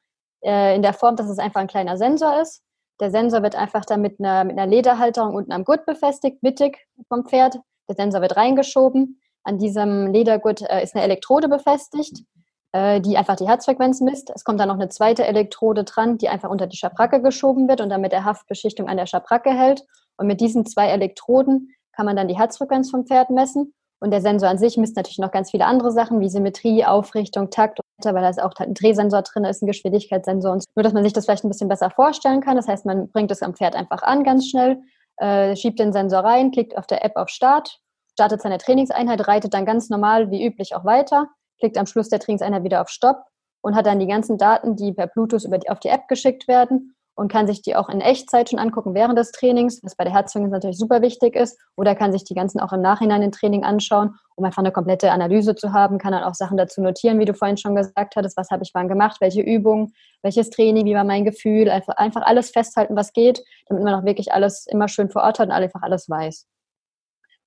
äh, 0.43 0.75
in 0.75 0.81
der 0.81 0.93
Form, 0.93 1.15
dass 1.15 1.29
es 1.29 1.39
einfach 1.39 1.61
ein 1.61 1.67
kleiner 1.67 1.97
Sensor 1.97 2.41
ist. 2.41 2.61
Der 2.99 3.11
Sensor 3.11 3.43
wird 3.43 3.55
einfach 3.55 3.83
dann 3.85 4.01
mit 4.01 4.19
einer, 4.19 4.43
mit 4.43 4.57
einer 4.57 4.67
Lederhalterung 4.67 5.35
unten 5.35 5.51
am 5.51 5.65
Gurt 5.65 5.85
befestigt, 5.85 6.41
mittig 6.41 6.87
vom 7.09 7.25
Pferd. 7.25 7.59
Der 7.89 7.95
Sensor 7.95 8.21
wird 8.21 8.37
reingeschoben. 8.37 9.19
An 9.43 9.57
diesem 9.57 10.11
Ledergurt 10.11 10.61
äh, 10.61 10.81
ist 10.81 10.95
eine 10.95 11.03
Elektrode 11.03 11.49
befestigt, 11.49 12.23
äh, 12.71 13.01
die 13.01 13.17
einfach 13.17 13.35
die 13.35 13.47
Herzfrequenz 13.47 14.01
misst. 14.01 14.31
Es 14.33 14.43
kommt 14.43 14.59
dann 14.59 14.69
noch 14.69 14.75
eine 14.75 14.89
zweite 14.89 15.25
Elektrode 15.25 15.83
dran, 15.83 16.17
die 16.17 16.29
einfach 16.29 16.49
unter 16.49 16.67
die 16.67 16.77
Schabracke 16.77 17.21
geschoben 17.21 17.67
wird 17.67 17.81
und 17.81 17.89
damit 17.89 18.11
der 18.11 18.23
Haftbeschichtung 18.23 18.87
an 18.87 18.97
der 18.97 19.07
Schabracke 19.07 19.51
hält. 19.51 19.83
Und 20.17 20.27
mit 20.27 20.39
diesen 20.39 20.65
zwei 20.65 20.87
Elektroden 20.87 21.74
kann 21.95 22.05
man 22.05 22.15
dann 22.15 22.27
die 22.27 22.37
Herzfrequenz 22.37 22.91
vom 22.91 23.05
Pferd 23.05 23.29
messen. 23.29 23.73
Und 23.99 24.11
der 24.11 24.21
Sensor 24.21 24.49
an 24.49 24.57
sich 24.57 24.77
misst 24.77 24.95
natürlich 24.97 25.19
noch 25.19 25.31
ganz 25.31 25.51
viele 25.51 25.65
andere 25.65 25.91
Sachen 25.91 26.19
wie 26.19 26.29
Symmetrie, 26.29 26.85
Aufrichtung, 26.85 27.49
Takt 27.49 27.79
und 27.79 27.85
so 28.03 28.09
weiter, 28.09 28.15
weil 28.15 28.23
da 28.23 28.29
ist 28.29 28.41
auch 28.41 28.53
ein 28.57 28.73
Drehsensor 28.73 29.21
drin 29.21 29.45
ist, 29.45 29.63
ein 29.63 29.67
Geschwindigkeitssensor. 29.67 30.51
Und 30.51 30.65
nur, 30.75 30.83
dass 30.83 30.93
man 30.93 31.03
sich 31.03 31.13
das 31.13 31.25
vielleicht 31.25 31.45
ein 31.45 31.49
bisschen 31.49 31.69
besser 31.69 31.89
vorstellen 31.89 32.41
kann. 32.41 32.57
Das 32.57 32.67
heißt, 32.67 32.85
man 32.85 33.09
bringt 33.09 33.31
es 33.31 33.41
am 33.41 33.55
Pferd 33.55 33.75
einfach 33.75 34.03
an 34.03 34.23
ganz 34.23 34.47
schnell, 34.47 34.79
äh, 35.17 35.55
schiebt 35.55 35.79
den 35.79 35.93
Sensor 35.93 36.19
rein, 36.19 36.51
klickt 36.51 36.77
auf 36.77 36.87
der 36.87 37.05
App 37.05 37.15
auf 37.15 37.29
Start 37.29 37.79
startet 38.15 38.41
seine 38.41 38.57
Trainingseinheit, 38.57 39.27
reitet 39.27 39.53
dann 39.53 39.65
ganz 39.65 39.89
normal 39.89 40.31
wie 40.31 40.45
üblich 40.45 40.73
auch 40.73 40.85
weiter, 40.85 41.27
klickt 41.59 41.77
am 41.77 41.85
Schluss 41.85 42.09
der 42.09 42.19
Trainingseinheit 42.19 42.63
wieder 42.63 42.81
auf 42.81 42.89
Stopp 42.89 43.17
und 43.61 43.75
hat 43.75 43.85
dann 43.85 43.99
die 43.99 44.07
ganzen 44.07 44.37
Daten, 44.37 44.75
die 44.75 44.93
per 44.93 45.07
Bluetooth 45.07 45.43
über 45.43 45.57
die, 45.57 45.69
auf 45.69 45.79
die 45.79 45.89
App 45.89 46.07
geschickt 46.07 46.47
werden 46.47 46.95
und 47.15 47.31
kann 47.31 47.47
sich 47.47 47.61
die 47.61 47.75
auch 47.75 47.89
in 47.89 48.01
Echtzeit 48.01 48.49
schon 48.49 48.59
angucken 48.59 48.93
während 48.93 49.17
des 49.17 49.31
Trainings, 49.31 49.81
was 49.83 49.95
bei 49.95 50.03
der 50.03 50.13
Herzfrequenz 50.13 50.51
natürlich 50.51 50.77
super 50.77 51.01
wichtig 51.01 51.35
ist, 51.35 51.57
oder 51.75 51.95
kann 51.95 52.11
sich 52.11 52.23
die 52.23 52.35
ganzen 52.35 52.59
auch 52.59 52.73
im 52.73 52.81
Nachhinein 52.81 53.21
im 53.21 53.31
Training 53.31 53.63
anschauen, 53.63 54.15
um 54.35 54.43
einfach 54.43 54.61
eine 54.61 54.71
komplette 54.71 55.11
Analyse 55.11 55.55
zu 55.55 55.71
haben, 55.71 55.97
kann 55.97 56.11
dann 56.11 56.23
auch 56.23 56.33
Sachen 56.33 56.57
dazu 56.57 56.81
notieren, 56.81 57.19
wie 57.19 57.25
du 57.25 57.33
vorhin 57.33 57.57
schon 57.57 57.75
gesagt 57.75 58.15
hattest, 58.15 58.37
was 58.37 58.49
habe 58.51 58.63
ich 58.63 58.71
wann 58.73 58.89
gemacht, 58.89 59.17
welche 59.21 59.41
Übungen, 59.41 59.93
welches 60.21 60.49
Training, 60.49 60.85
wie 60.85 60.95
war 60.95 61.05
mein 61.05 61.23
Gefühl, 61.23 61.69
einfach, 61.69 61.95
einfach 61.95 62.23
alles 62.23 62.51
festhalten, 62.51 62.95
was 62.95 63.13
geht, 63.13 63.43
damit 63.67 63.83
man 63.83 63.95
auch 63.95 64.05
wirklich 64.05 64.33
alles 64.33 64.65
immer 64.67 64.87
schön 64.87 65.09
vor 65.09 65.23
Ort 65.23 65.39
hat 65.39 65.47
und 65.47 65.53
einfach 65.53 65.81
alles 65.81 66.09
weiß. 66.09 66.47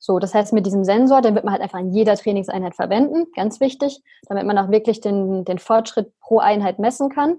So, 0.00 0.18
das 0.20 0.33
heißt, 0.33 0.52
mit 0.52 0.64
diesem 0.64 0.85
Sensor, 0.85 1.22
den 1.22 1.35
wird 1.35 1.44
man 1.44 1.52
halt 1.52 1.62
einfach 1.62 1.81
in 1.81 1.92
jeder 1.92 2.14
Trainingseinheit 2.14 2.76
verwenden, 2.76 3.26
ganz 3.35 3.61
wichtig, 3.61 4.00
damit 4.28 4.46
man 4.46 4.57
auch 4.57 4.70
wirklich 4.70 5.00
den, 5.00 5.44
den 5.44 5.59
Fortschritt 5.59 6.12
pro 6.20 6.38
Einheit 6.38 6.78
messen 6.78 7.09
kann. 7.09 7.37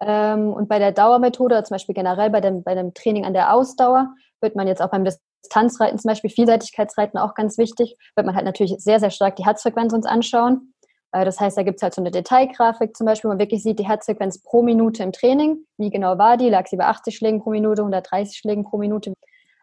Ähm, 0.00 0.52
und 0.52 0.68
bei 0.68 0.78
der 0.78 0.92
Dauermethode, 0.92 1.62
zum 1.64 1.74
Beispiel 1.74 1.94
generell 1.94 2.30
bei 2.30 2.40
dem, 2.40 2.62
bei 2.62 2.74
dem 2.74 2.94
Training 2.94 3.24
an 3.24 3.34
der 3.34 3.54
Ausdauer, 3.54 4.14
wird 4.40 4.56
man 4.56 4.66
jetzt 4.66 4.80
auch 4.80 4.90
beim 4.90 5.04
Distanzreiten 5.04 5.98
zum 5.98 6.08
Beispiel, 6.08 6.30
Vielseitigkeitsreiten 6.30 7.18
auch 7.18 7.34
ganz 7.34 7.58
wichtig, 7.58 7.96
wird 8.14 8.26
man 8.26 8.34
halt 8.34 8.44
natürlich 8.44 8.74
sehr, 8.78 9.00
sehr 9.00 9.10
stark 9.10 9.36
die 9.36 9.44
Herzfrequenz 9.44 9.92
uns 9.92 10.06
anschauen. 10.06 10.74
Äh, 11.12 11.24
das 11.24 11.40
heißt, 11.40 11.56
da 11.56 11.62
gibt 11.62 11.76
es 11.76 11.82
halt 11.82 11.94
so 11.94 12.00
eine 12.00 12.10
Detailgrafik 12.10 12.96
zum 12.96 13.06
Beispiel, 13.06 13.28
wo 13.28 13.32
man 13.32 13.38
wirklich 13.38 13.62
sieht, 13.62 13.78
die 13.78 13.86
Herzfrequenz 13.86 14.42
pro 14.42 14.62
Minute 14.62 15.02
im 15.02 15.12
Training. 15.12 15.58
Wie 15.76 15.90
genau 15.90 16.18
war 16.18 16.36
die? 16.36 16.48
Lag 16.48 16.66
sie 16.66 16.76
bei 16.76 16.86
80 16.86 17.16
Schlägen 17.16 17.40
pro 17.40 17.50
Minute, 17.50 17.82
130 17.82 18.38
Schlägen 18.38 18.64
pro 18.64 18.78
Minute? 18.78 19.12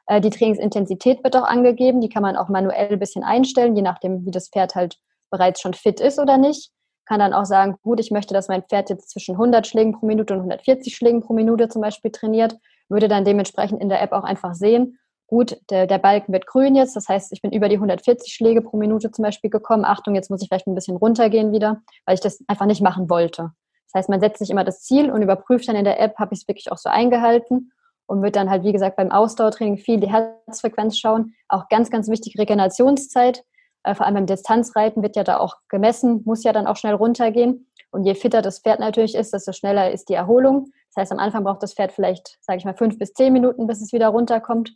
Äh, 0.08 0.22
die 0.22 0.30
Trainingsintensität 0.30 1.24
wird 1.24 1.36
auch 1.36 1.48
angegeben. 1.48 2.02
Die 2.02 2.10
kann 2.10 2.24
man 2.24 2.36
auch 2.36 2.50
manuell 2.50 2.94
ein 2.94 3.00
bisschen 3.00 3.24
einstellen, 3.24 3.76
je 3.76 3.82
nachdem, 3.82 4.26
wie 4.26 4.32
das 4.32 4.50
Pferd 4.50 4.76
halt 4.76 4.98
bereits 5.30 5.62
schon 5.62 5.74
fit 5.74 6.00
ist 6.00 6.20
oder 6.20 6.38
nicht. 6.38 6.72
Kann 7.08 7.20
dann 7.20 7.34
auch 7.34 7.46
sagen, 7.46 7.78
gut, 7.84 8.00
ich 8.00 8.12
möchte, 8.12 8.34
dass 8.34 8.48
mein 8.48 8.64
Pferd 8.64 8.90
jetzt 8.90 9.10
zwischen 9.10 9.36
100 9.36 9.66
Schlägen 9.66 9.94
pro 9.94 10.06
Minute 10.06 10.34
und 10.34 10.40
140 10.40 10.96
Schlägen 10.96 11.22
pro 11.22 11.34
Minute 11.34 11.70
zum 11.70 11.82
Beispiel 11.82 12.12
trainiert. 12.12 12.58
Würde 12.90 13.08
dann 13.08 13.26
dementsprechend 13.26 13.82
in 13.82 13.90
der 13.90 14.02
App 14.02 14.12
auch 14.12 14.24
einfach 14.24 14.54
sehen, 14.54 14.98
gut, 15.28 15.58
der, 15.70 15.88
der 15.88 16.00
Balken 16.00 16.34
wird 16.34 16.48
grün 16.48 16.76
jetzt. 16.76 16.96
Das 16.96 17.08
heißt, 17.08 17.32
ich 17.34 17.42
bin 17.42 17.52
über 17.52 17.70
die 17.70 17.76
140 17.76 18.34
Schläge 18.34 18.62
pro 18.62 18.78
Minute 18.78 19.12
zum 19.12 19.24
Beispiel 19.24 19.50
gekommen. 19.50 19.86
Achtung, 19.86 20.16
jetzt 20.16 20.32
muss 20.32 20.42
ich 20.42 20.48
vielleicht 20.48 20.68
ein 20.68 20.76
bisschen 20.76 20.98
runtergehen 20.98 21.52
wieder, 21.52 21.82
weil 22.06 22.16
ich 22.16 22.22
das 22.22 22.44
einfach 22.48 22.66
nicht 22.66 22.82
machen 22.82 23.10
wollte. 23.10 23.52
Das 23.92 24.00
heißt, 24.00 24.10
man 24.10 24.20
setzt 24.20 24.40
sich 24.40 24.50
immer 24.50 24.64
das 24.64 24.82
Ziel 24.82 25.12
und 25.12 25.22
überprüft 25.22 25.68
dann 25.68 25.76
in 25.76 25.86
der 25.86 26.00
App, 26.00 26.18
habe 26.18 26.34
ich 26.34 26.42
es 26.42 26.48
wirklich 26.48 26.72
auch 26.72 26.78
so 26.78 26.90
eingehalten 26.90 27.72
und 28.06 28.22
wird 28.22 28.36
dann 28.36 28.50
halt, 28.50 28.64
wie 28.64 28.74
gesagt, 28.74 28.96
beim 28.96 29.12
Ausdauertraining 29.12 29.78
viel 29.78 30.00
die 30.00 30.10
Herzfrequenz 30.10 30.98
schauen. 30.98 31.36
Auch 31.48 31.70
ganz, 31.70 31.90
ganz 31.90 32.10
wichtig, 32.10 32.38
Regenerationszeit. 32.38 33.44
Äh, 33.84 33.96
vor 33.96 34.06
allem 34.06 34.16
beim 34.16 34.26
Distanzreiten 34.26 35.04
wird 35.04 35.16
ja 35.16 35.24
da 35.24 35.38
auch 35.38 35.56
gemessen, 35.70 36.22
muss 36.26 36.44
ja 36.44 36.54
dann 36.54 36.68
auch 36.68 36.76
schnell 36.76 36.94
runtergehen. 36.94 37.68
Und 37.92 38.04
je 38.04 38.16
fitter 38.16 38.42
das 38.42 38.60
Pferd 38.60 38.80
natürlich 38.80 39.16
ist, 39.16 39.34
desto 39.34 39.54
schneller 39.54 39.92
ist 39.92 40.10
die 40.10 40.14
Erholung. 40.14 40.72
Das 40.94 41.04
heißt, 41.04 41.12
am 41.12 41.20
Anfang 41.20 41.44
braucht 41.44 41.64
das 41.64 41.74
Pferd 41.74 41.92
vielleicht, 41.92 42.38
sage 42.42 42.58
ich 42.58 42.66
mal, 42.66 42.76
fünf 42.76 42.98
bis 42.98 43.14
zehn 43.14 43.32
Minuten, 43.32 43.68
bis 43.68 43.82
es 43.82 43.94
wieder 43.94 44.10
runterkommt 44.10 44.76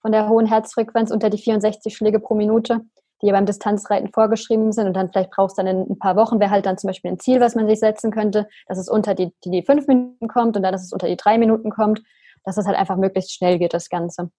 von 0.00 0.12
der 0.12 0.28
hohen 0.28 0.46
Herzfrequenz 0.46 1.10
unter 1.10 1.30
die 1.30 1.38
64 1.38 1.94
Schläge 1.94 2.18
pro 2.20 2.34
Minute, 2.34 2.80
die 3.22 3.26
ja 3.26 3.32
beim 3.32 3.46
Distanzreiten 3.46 4.08
vorgeschrieben 4.12 4.72
sind. 4.72 4.86
Und 4.86 4.94
dann 4.94 5.10
vielleicht 5.10 5.30
braucht 5.30 5.50
es 5.50 5.56
dann 5.56 5.66
in 5.66 5.82
ein 5.82 5.98
paar 5.98 6.16
Wochen, 6.16 6.40
wäre 6.40 6.50
halt 6.50 6.66
dann 6.66 6.78
zum 6.78 6.88
Beispiel 6.88 7.12
ein 7.12 7.18
Ziel, 7.18 7.40
was 7.40 7.54
man 7.54 7.68
sich 7.68 7.78
setzen 7.78 8.10
könnte, 8.10 8.48
dass 8.66 8.78
es 8.78 8.88
unter 8.88 9.14
die, 9.14 9.32
die, 9.44 9.50
die 9.50 9.62
fünf 9.62 9.86
Minuten 9.86 10.26
kommt 10.26 10.56
und 10.56 10.62
dann, 10.62 10.72
dass 10.72 10.84
es 10.84 10.92
unter 10.92 11.06
die 11.06 11.16
drei 11.16 11.38
Minuten 11.38 11.70
kommt 11.70 12.00
dass 12.44 12.56
es 12.56 12.66
halt 12.66 12.76
einfach 12.76 12.96
möglichst 12.96 13.32
schnell 13.32 13.58
geht, 13.58 13.74
das 13.74 13.88
Ganze. 13.88 14.30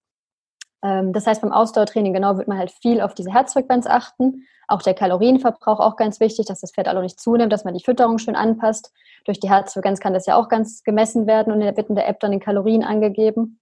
Ähm, 0.82 1.12
das 1.12 1.26
heißt, 1.26 1.42
beim 1.42 1.52
Ausdauertraining 1.52 2.12
genau 2.12 2.36
wird 2.38 2.48
man 2.48 2.58
halt 2.58 2.70
viel 2.70 3.00
auf 3.00 3.14
diese 3.14 3.32
Herzfrequenz 3.32 3.86
achten. 3.86 4.46
Auch 4.68 4.82
der 4.82 4.94
Kalorienverbrauch 4.94 5.80
auch 5.80 5.96
ganz 5.96 6.20
wichtig, 6.20 6.46
dass 6.46 6.60
das 6.60 6.72
Fett 6.72 6.88
auch 6.88 7.00
nicht 7.00 7.20
zunimmt, 7.20 7.52
dass 7.52 7.64
man 7.64 7.74
die 7.74 7.84
Fütterung 7.84 8.18
schön 8.18 8.36
anpasst. 8.36 8.92
Durch 9.24 9.38
die 9.40 9.50
Herzfrequenz 9.50 10.00
kann 10.00 10.14
das 10.14 10.26
ja 10.26 10.36
auch 10.36 10.48
ganz 10.48 10.82
gemessen 10.82 11.26
werden 11.26 11.52
und 11.52 11.60
in 11.60 11.66
der, 11.66 11.76
wird 11.76 11.88
in 11.88 11.96
der 11.96 12.08
App 12.08 12.20
dann 12.20 12.30
den 12.30 12.40
Kalorien 12.40 12.82
angegeben. 12.82 13.58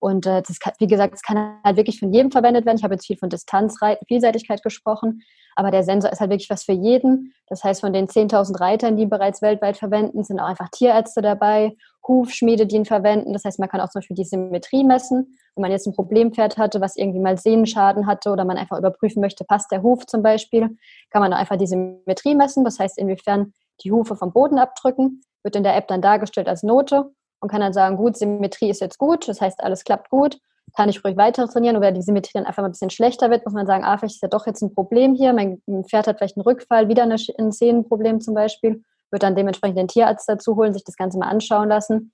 Und 0.00 0.26
äh, 0.26 0.42
das 0.42 0.60
kann, 0.60 0.74
wie 0.78 0.86
gesagt, 0.86 1.12
das 1.14 1.22
kann 1.22 1.58
halt 1.64 1.76
wirklich 1.76 1.98
von 1.98 2.12
jedem 2.12 2.30
verwendet 2.30 2.66
werden. 2.66 2.76
Ich 2.76 2.84
habe 2.84 2.94
jetzt 2.94 3.06
viel 3.06 3.18
von 3.18 3.30
Distanzreiten, 3.30 4.06
Vielseitigkeit 4.06 4.62
gesprochen, 4.62 5.22
aber 5.56 5.72
der 5.72 5.82
Sensor 5.82 6.12
ist 6.12 6.20
halt 6.20 6.30
wirklich 6.30 6.50
was 6.50 6.62
für 6.62 6.72
jeden. 6.72 7.34
Das 7.48 7.64
heißt, 7.64 7.80
von 7.80 7.92
den 7.92 8.06
10.000 8.06 8.60
Reitern, 8.60 8.96
die 8.96 9.06
bereits 9.06 9.42
weltweit 9.42 9.76
verwenden, 9.76 10.22
sind 10.22 10.38
auch 10.38 10.46
einfach 10.46 10.68
Tierärzte 10.68 11.20
dabei, 11.20 11.76
Hufschmiede, 12.06 12.66
die 12.66 12.76
ihn 12.76 12.84
verwenden. 12.84 13.32
Das 13.32 13.44
heißt, 13.44 13.58
man 13.58 13.68
kann 13.68 13.80
auch 13.80 13.90
zum 13.90 13.98
Beispiel 14.00 14.16
die 14.16 14.24
Symmetrie 14.24 14.84
messen. 14.84 15.36
Wenn 15.58 15.62
man 15.62 15.72
jetzt 15.72 15.88
ein 15.88 15.94
Problempferd 15.94 16.56
hatte, 16.56 16.80
was 16.80 16.96
irgendwie 16.96 17.18
mal 17.18 17.36
Sehnenschaden 17.36 18.06
hatte 18.06 18.30
oder 18.30 18.44
man 18.44 18.56
einfach 18.56 18.78
überprüfen 18.78 19.20
möchte, 19.20 19.44
passt 19.44 19.72
der 19.72 19.82
Huf 19.82 20.06
zum 20.06 20.22
Beispiel, 20.22 20.76
kann 21.10 21.20
man 21.20 21.32
einfach 21.32 21.56
die 21.56 21.66
Symmetrie 21.66 22.36
messen. 22.36 22.64
Das 22.64 22.78
heißt, 22.78 22.96
inwiefern 22.96 23.52
die 23.82 23.90
Hufe 23.90 24.14
vom 24.14 24.32
Boden 24.32 24.60
abdrücken, 24.60 25.20
wird 25.42 25.56
in 25.56 25.64
der 25.64 25.76
App 25.76 25.88
dann 25.88 26.00
dargestellt 26.00 26.46
als 26.46 26.62
Note 26.62 27.10
und 27.40 27.50
kann 27.50 27.60
dann 27.60 27.72
sagen, 27.72 27.96
gut, 27.96 28.16
Symmetrie 28.16 28.70
ist 28.70 28.80
jetzt 28.80 28.98
gut, 28.98 29.26
das 29.26 29.40
heißt, 29.40 29.60
alles 29.60 29.82
klappt 29.82 30.10
gut, 30.10 30.38
kann 30.76 30.88
ich 30.88 31.04
ruhig 31.04 31.16
weiter 31.16 31.48
trainieren. 31.48 31.76
Oder 31.76 31.90
die 31.90 32.02
Symmetrie 32.02 32.30
dann 32.34 32.46
einfach 32.46 32.62
mal 32.62 32.68
ein 32.68 32.72
bisschen 32.72 32.90
schlechter 32.90 33.28
wird, 33.28 33.44
muss 33.44 33.54
man 33.54 33.66
sagen, 33.66 33.82
ah, 33.82 33.98
vielleicht 33.98 34.14
ist 34.14 34.22
ja 34.22 34.28
doch 34.28 34.46
jetzt 34.46 34.62
ein 34.62 34.72
Problem 34.72 35.16
hier, 35.16 35.32
mein 35.32 35.60
Pferd 35.88 36.06
hat 36.06 36.18
vielleicht 36.18 36.36
einen 36.36 36.44
Rückfall, 36.44 36.86
wieder 36.86 37.02
ein 37.02 37.50
Sehnenproblem 37.50 38.20
zum 38.20 38.34
Beispiel, 38.34 38.84
wird 39.10 39.24
dann 39.24 39.34
dementsprechend 39.34 39.76
den 39.76 39.88
Tierarzt 39.88 40.28
dazu 40.28 40.54
holen, 40.54 40.72
sich 40.72 40.84
das 40.84 40.96
Ganze 40.96 41.18
mal 41.18 41.26
anschauen 41.26 41.68
lassen. 41.68 42.12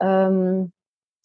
Ähm, 0.00 0.70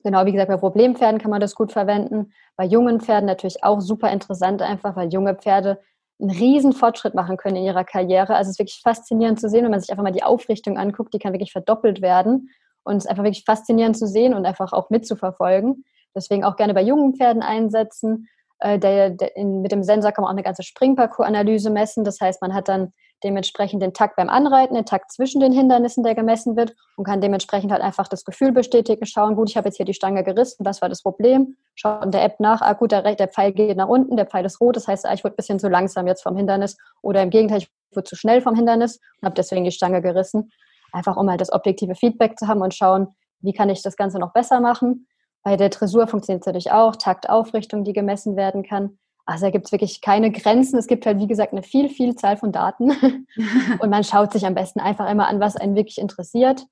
genau, 0.04 0.26
wie 0.26 0.32
gesagt, 0.32 0.50
bei 0.50 0.58
Problempferden 0.58 1.20
kann 1.20 1.32
man 1.32 1.42
das 1.42 1.56
gut 1.56 1.72
verwenden. 1.72 2.32
Bei 2.56 2.66
jungen 2.66 3.00
Pferden 3.00 3.26
natürlich 3.26 3.63
auch 3.63 3.82
super 3.82 4.12
interessant 4.12 4.62
einfach, 4.62 4.96
weil 4.96 5.12
junge 5.12 5.36
Pferde 5.36 5.80
einen 6.20 6.32
riesen 6.32 6.74
Fortschritt 6.74 7.16
machen 7.16 7.38
können 7.38 7.58
in 7.58 7.63
ihrer 7.63 7.84
Karriere. 7.84 8.36
Also 8.36 8.50
es 8.50 8.56
ist 8.56 8.60
wirklich 8.60 8.82
faszinierend 8.82 9.39
zu 9.39 9.50
sehen, 9.50 9.63
wenn 9.63 9.72
man 9.72 9.82
sich 9.82 9.89
einfach 9.89 10.04
mal 10.04 10.12
die 10.12 10.24
Aufrichtung 10.24 10.78
anguckt, 10.78 11.13
die 11.13 11.20
kann 11.20 11.34
wirklich 11.34 11.52
verdoppelt 11.52 12.02
werden. 12.02 12.50
Und 12.84 12.98
es 12.98 13.06
ist 13.06 13.10
einfach 13.10 13.24
wirklich 13.24 13.46
faszinierend 13.46 13.98
zu 13.98 14.08
sehen 14.08 14.34
und 14.34 14.46
einfach 14.46 14.74
auch 14.74 14.89
mitzuverfolgen. 14.89 15.86
Deswegen 16.16 16.44
auch 16.44 16.56
gerne 16.56 16.74
bei 16.74 16.84
jungen 16.84 17.16
Pferden 17.16 17.42
einsetzen. 17.42 18.28
Äh, 18.60 18.78
der, 18.78 19.10
der 19.10 19.36
in, 19.36 19.62
mit 19.62 19.72
dem 19.72 19.84
Sensor 19.84 20.12
kann 20.12 20.24
man 20.24 20.30
auch 20.30 20.36
eine 20.36 20.44
ganze 20.44 20.63
Springparcours-Analyse 20.63 21.70
messen. 21.70 22.04
Das 22.04 22.20
heißt, 22.22 22.42
man 22.42 22.54
hat 22.54 22.68
dann 22.68 22.94
dementsprechend 23.24 23.82
den 23.82 23.94
Takt 23.94 24.16
beim 24.16 24.30
Anreiten, 24.30 24.76
den 24.76 24.86
Takt 24.86 25.12
zwischen 25.12 25.40
den 25.40 25.52
Hindernissen, 25.52 26.04
der 26.04 26.16
gemessen 26.16 26.56
wird 26.56 26.76
und 26.96 27.06
kann 27.06 27.22
dementsprechend 27.22 27.72
halt 27.72 27.82
einfach 27.82 28.08
das 28.08 28.26
Gefühl 28.26 28.52
bestätigen, 28.52 29.06
schauen, 29.06 29.36
gut, 29.36 29.50
ich 29.50 29.58
habe 29.58 29.68
jetzt 29.68 29.78
hier 29.78 29.86
die 29.86 29.94
Stange 29.94 30.24
gerissen, 30.24 30.66
was 30.66 30.82
war 30.82 30.90
das 30.90 31.02
Problem? 31.02 31.56
Schauen 31.76 32.12
der 32.12 32.24
App 32.24 32.40
nach, 32.40 32.62
ah 32.62 32.74
gut, 32.74 32.92
der, 32.92 33.16
der 33.16 33.28
Pfeil 33.28 33.54
geht 33.54 33.78
nach 33.78 33.88
unten, 33.88 34.18
der 34.18 34.26
Pfeil 34.26 34.46
ist 34.46 34.60
rot, 34.62 34.76
das 34.76 34.88
heißt, 34.88 35.06
ah, 35.06 35.14
ich 35.14 35.24
wurde 35.24 35.34
ein 35.34 35.38
bisschen 35.38 35.60
zu 35.60 35.70
langsam 35.70 36.08
jetzt 36.08 36.24
vom 36.24 36.36
Hindernis 36.36 36.78
oder 37.02 37.22
im 37.22 37.30
Gegenteil, 37.30 37.60
ich 37.60 37.72
wurde 37.96 38.06
zu 38.06 38.16
schnell 38.16 38.42
vom 38.42 38.56
Hindernis 38.56 39.00
und 39.22 39.26
habe 39.26 39.36
deswegen 39.36 39.64
die 39.64 39.72
Stange 39.72 40.02
gerissen. 40.02 40.52
Einfach 40.92 41.18
um 41.18 41.30
halt 41.30 41.42
das 41.42 41.52
objektive 41.52 41.96
Feedback 41.96 42.38
zu 42.38 42.48
haben 42.48 42.62
und 42.62 42.74
schauen, 42.74 43.16
wie 43.40 43.54
kann 43.54 43.70
ich 43.70 43.82
das 43.82 43.98
Ganze 43.98 44.20
noch 44.20 44.34
besser 44.34 44.60
machen. 44.60 45.08
Bei 45.44 45.58
der 45.58 45.70
Dressur 45.70 46.08
funktioniert 46.08 46.42
es 46.42 46.46
natürlich 46.48 46.72
auch, 46.72 46.96
Taktaufrichtung, 46.96 47.84
die 47.84 47.94
gemessen 47.94 48.36
werden 48.36 48.64
kann. 48.64 48.98
Also 49.26 49.46
da 49.46 49.52
gibt 49.52 49.68
es 49.68 49.72
wirklich 49.72 50.02
keine 50.02 50.32
Grenzen. 50.32 50.78
Es 50.78 50.88
gibt 50.88 51.06
halt, 51.06 51.20
wie 51.20 51.28
gesagt, 51.28 51.54
eine 51.54 51.64
viel, 51.64 51.90
viel 51.90 52.16
Zahl 52.16 52.38
von 52.38 52.52
Daten. 52.52 52.92
und 53.80 53.90
man 53.90 54.04
schaut 54.04 54.34
sich 54.34 54.46
am 54.46 54.56
besten 54.56 54.80
einfach 54.80 55.10
immer 55.10 55.28
an, 55.28 55.40
was 55.40 55.56
einen 55.56 55.76
wirklich 55.76 55.98
interessiert. 55.98 56.66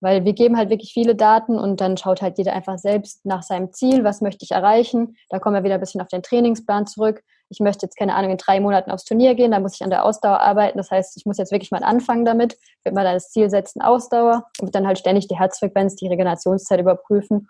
Weil 0.00 0.24
wir 0.24 0.34
geben 0.34 0.58
halt 0.58 0.68
wirklich 0.68 0.92
viele 0.92 1.16
Daten 1.16 1.58
und 1.58 1.80
dann 1.80 1.96
schaut 1.96 2.20
halt 2.20 2.36
jeder 2.36 2.52
einfach 2.52 2.78
selbst 2.78 3.24
nach 3.24 3.42
seinem 3.42 3.72
Ziel, 3.72 4.04
was 4.04 4.20
möchte 4.20 4.44
ich 4.44 4.50
erreichen. 4.50 5.16
Da 5.30 5.38
kommen 5.38 5.54
wir 5.54 5.64
wieder 5.64 5.74
ein 5.74 5.80
bisschen 5.80 6.02
auf 6.02 6.08
den 6.08 6.22
Trainingsplan 6.22 6.86
zurück. 6.86 7.22
Ich 7.48 7.60
möchte 7.60 7.86
jetzt, 7.86 7.96
keine 7.96 8.14
Ahnung, 8.14 8.32
in 8.32 8.36
drei 8.36 8.60
Monaten 8.60 8.90
aufs 8.90 9.04
Turnier 9.04 9.34
gehen, 9.34 9.52
da 9.52 9.60
muss 9.60 9.76
ich 9.76 9.82
an 9.82 9.90
der 9.90 10.04
Ausdauer 10.04 10.40
arbeiten. 10.40 10.76
Das 10.76 10.90
heißt, 10.90 11.16
ich 11.16 11.24
muss 11.24 11.38
jetzt 11.38 11.50
wirklich 11.50 11.70
mal 11.70 11.82
anfangen 11.82 12.24
damit, 12.26 12.58
wird 12.84 12.94
mal 12.94 13.04
das 13.04 13.30
Ziel 13.30 13.48
setzen, 13.48 13.80
Ausdauer 13.80 14.46
und 14.60 14.74
dann 14.74 14.86
halt 14.86 14.98
ständig 14.98 15.28
die 15.28 15.38
Herzfrequenz, 15.38 15.96
die 15.96 16.08
Regenerationszeit 16.08 16.78
überprüfen. 16.78 17.48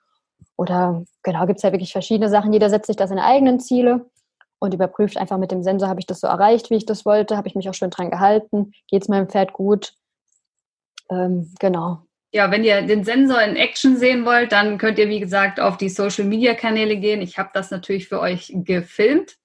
Oder 0.57 1.03
genau, 1.25 1.47
gibt 1.47 1.59
es 1.59 1.63
ja 1.63 1.69
halt 1.69 1.75
wirklich 1.75 1.93
verschiedene 1.93 2.31
Sachen. 2.31 2.53
Jeder 2.53 2.71
setzt 2.71 2.87
sich 2.87 2.97
da 2.97 3.09
seine 3.09 3.25
eigenen 3.25 3.59
Ziele 3.59 4.07
und 4.59 4.75
überprüft 4.75 5.17
einfach 5.17 5.39
mit 5.39 5.51
dem 5.51 5.63
Sensor, 5.63 5.89
habe 5.89 6.01
ich 6.01 6.07
das 6.07 6.21
so 6.21 6.27
erreicht, 6.27 6.71
wie 6.71 6.77
ich 6.77 6.87
das 6.87 7.05
wollte, 7.05 7.37
habe 7.37 7.49
ich 7.49 7.55
mich 7.55 7.69
auch 7.69 7.75
schön 7.75 7.91
dran 7.91 8.11
gehalten, 8.11 8.73
geht 8.89 9.03
es 9.03 9.09
meinem 9.09 9.29
Pferd 9.29 9.53
gut. 9.53 9.93
Ähm, 11.11 11.53
genau. 11.61 12.03
Ja, 12.33 12.51
wenn 12.51 12.65
ihr 12.65 12.83
den 12.83 13.05
Sensor 13.05 13.41
in 13.43 13.57
Action 13.57 13.97
sehen 13.97 14.25
wollt, 14.25 14.53
dann 14.53 14.79
könnt 14.79 14.99
ihr, 14.99 15.09
wie 15.09 15.21
gesagt, 15.21 15.61
auf 15.61 15.77
die 15.77 15.89
Social-Media-Kanäle 15.89 16.97
gehen. 16.97 17.23
Ich 17.23 17.39
habe 17.39 17.51
das 17.55 17.71
natürlich 17.71 18.09
für 18.09 18.21
euch 18.21 18.53
gefilmt. 18.53 19.37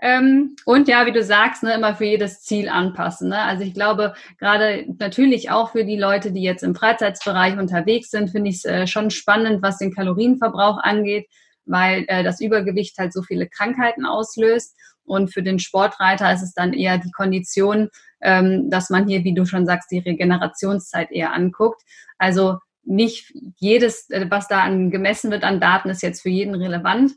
Ähm, 0.00 0.56
und 0.66 0.88
ja, 0.88 1.06
wie 1.06 1.12
du 1.12 1.22
sagst, 1.22 1.62
ne, 1.62 1.74
immer 1.74 1.94
für 1.94 2.04
jedes 2.04 2.42
Ziel 2.42 2.68
anpassen. 2.68 3.28
Ne? 3.28 3.38
Also 3.38 3.62
ich 3.62 3.72
glaube, 3.72 4.14
gerade 4.38 4.84
natürlich 4.98 5.50
auch 5.50 5.70
für 5.70 5.84
die 5.84 5.96
Leute, 5.96 6.32
die 6.32 6.42
jetzt 6.42 6.64
im 6.64 6.74
Freizeitsbereich 6.74 7.56
unterwegs 7.56 8.10
sind, 8.10 8.30
finde 8.30 8.50
ich 8.50 8.56
es 8.56 8.64
äh, 8.64 8.86
schon 8.88 9.10
spannend, 9.10 9.62
was 9.62 9.78
den 9.78 9.94
Kalorienverbrauch 9.94 10.78
angeht 10.78 11.28
weil 11.64 12.04
äh, 12.08 12.22
das 12.22 12.40
Übergewicht 12.40 12.98
halt 12.98 13.12
so 13.12 13.22
viele 13.22 13.48
Krankheiten 13.48 14.04
auslöst. 14.04 14.76
Und 15.04 15.32
für 15.32 15.42
den 15.42 15.58
Sportreiter 15.58 16.32
ist 16.32 16.42
es 16.42 16.54
dann 16.54 16.72
eher 16.72 16.98
die 16.98 17.10
Kondition, 17.10 17.88
ähm, 18.20 18.70
dass 18.70 18.90
man 18.90 19.08
hier, 19.08 19.24
wie 19.24 19.34
du 19.34 19.44
schon 19.44 19.66
sagst, 19.66 19.90
die 19.90 19.98
Regenerationszeit 19.98 21.10
eher 21.10 21.32
anguckt. 21.32 21.82
Also 22.18 22.58
nicht 22.84 23.32
jedes, 23.58 24.08
äh, 24.10 24.26
was 24.28 24.48
da 24.48 24.62
an 24.62 24.90
gemessen 24.90 25.30
wird 25.30 25.44
an 25.44 25.60
Daten, 25.60 25.90
ist 25.90 26.02
jetzt 26.02 26.22
für 26.22 26.30
jeden 26.30 26.54
relevant. 26.54 27.12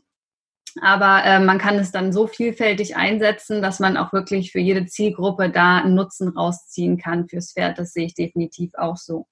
Aber 0.82 1.24
äh, 1.24 1.40
man 1.40 1.58
kann 1.58 1.76
es 1.76 1.90
dann 1.90 2.12
so 2.12 2.26
vielfältig 2.26 2.96
einsetzen, 2.96 3.62
dass 3.62 3.80
man 3.80 3.96
auch 3.96 4.12
wirklich 4.12 4.52
für 4.52 4.60
jede 4.60 4.86
Zielgruppe 4.86 5.50
da 5.50 5.78
einen 5.78 5.94
Nutzen 5.94 6.28
rausziehen 6.28 6.98
kann 6.98 7.28
fürs 7.28 7.52
Pferd. 7.52 7.78
Das 7.78 7.92
sehe 7.92 8.06
ich 8.06 8.14
definitiv 8.14 8.72
auch 8.76 8.96
so. 8.96 9.26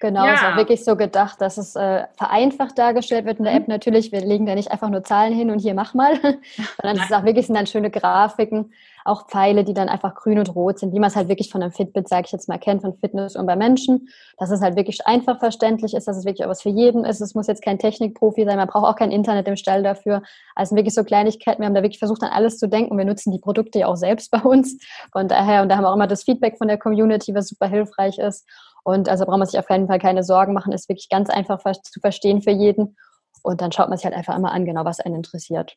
Genau, 0.00 0.24
ja. 0.24 0.34
ist 0.34 0.44
auch 0.44 0.56
wirklich 0.56 0.84
so 0.84 0.96
gedacht, 0.96 1.40
dass 1.40 1.56
es 1.56 1.76
äh, 1.76 2.04
vereinfacht 2.16 2.76
dargestellt 2.78 3.24
wird 3.24 3.38
in 3.38 3.44
der 3.44 3.54
mhm. 3.54 3.60
App. 3.60 3.68
Natürlich, 3.68 4.12
wir 4.12 4.20
legen 4.20 4.46
da 4.46 4.54
nicht 4.54 4.70
einfach 4.70 4.90
nur 4.90 5.02
Zahlen 5.04 5.32
hin 5.32 5.50
und 5.50 5.60
hier 5.60 5.74
mach 5.74 5.94
mal, 5.94 6.14
sondern 6.82 6.98
es 6.98 7.04
ist 7.04 7.14
auch 7.14 7.24
wirklich 7.24 7.46
sind 7.46 7.54
dann 7.54 7.66
schöne 7.66 7.90
Grafiken, 7.90 8.72
auch 9.04 9.28
Pfeile, 9.28 9.64
die 9.64 9.74
dann 9.74 9.88
einfach 9.88 10.14
grün 10.14 10.38
und 10.38 10.54
rot 10.54 10.78
sind, 10.78 10.92
wie 10.94 10.98
man 10.98 11.08
es 11.08 11.16
halt 11.16 11.28
wirklich 11.28 11.50
von 11.50 11.62
einem 11.62 11.72
Fitbit, 11.72 12.08
sage 12.08 12.24
ich 12.26 12.32
jetzt 12.32 12.48
mal, 12.48 12.58
kennt, 12.58 12.82
von 12.82 12.94
Fitness 12.94 13.36
und 13.36 13.46
bei 13.46 13.54
Menschen, 13.54 14.08
dass 14.38 14.50
es 14.50 14.62
halt 14.62 14.76
wirklich 14.76 15.06
einfach 15.06 15.38
verständlich 15.38 15.94
ist, 15.94 16.08
dass 16.08 16.16
es 16.16 16.24
wirklich 16.24 16.44
auch 16.44 16.50
was 16.50 16.62
für 16.62 16.70
jeden 16.70 17.04
ist. 17.04 17.20
Es 17.20 17.34
muss 17.34 17.46
jetzt 17.46 17.62
kein 17.62 17.78
Technikprofi 17.78 18.44
sein, 18.44 18.56
man 18.56 18.68
braucht 18.68 18.86
auch 18.86 18.96
kein 18.96 19.10
Internet 19.10 19.46
im 19.46 19.56
Stall 19.56 19.82
dafür. 19.82 20.22
Also 20.54 20.74
wirklich 20.74 20.94
so 20.94 21.04
Kleinigkeiten. 21.04 21.60
Wir 21.60 21.66
haben 21.66 21.74
da 21.74 21.82
wirklich 21.82 21.98
versucht, 21.98 22.22
an 22.22 22.30
alles 22.30 22.58
zu 22.58 22.68
denken 22.68 22.96
wir 22.96 23.04
nutzen 23.04 23.30
die 23.30 23.38
Produkte 23.38 23.80
ja 23.80 23.86
auch 23.86 23.96
selbst 23.96 24.30
bei 24.30 24.40
uns. 24.40 24.78
Von 25.12 25.28
daher, 25.28 25.62
und 25.62 25.68
da 25.68 25.76
haben 25.76 25.84
wir 25.84 25.90
auch 25.90 25.96
immer 25.96 26.06
das 26.06 26.24
Feedback 26.24 26.56
von 26.58 26.68
der 26.68 26.78
Community, 26.78 27.34
was 27.34 27.48
super 27.48 27.68
hilfreich 27.68 28.18
ist. 28.18 28.46
Und 28.84 29.08
also 29.08 29.24
braucht 29.24 29.38
man 29.38 29.48
sich 29.48 29.58
auf 29.58 29.66
keinen 29.66 29.88
Fall 29.88 29.98
keine 29.98 30.22
Sorgen 30.22 30.52
machen, 30.52 30.72
ist 30.72 30.88
wirklich 30.88 31.08
ganz 31.08 31.30
einfach 31.30 31.60
zu 31.82 32.00
verstehen 32.00 32.42
für 32.42 32.50
jeden. 32.50 32.96
Und 33.42 33.60
dann 33.60 33.72
schaut 33.72 33.88
man 33.88 33.98
sich 33.98 34.04
halt 34.04 34.14
einfach 34.14 34.36
immer 34.36 34.52
an, 34.52 34.64
genau 34.64 34.84
was 34.84 35.00
einen 35.00 35.16
interessiert. 35.16 35.76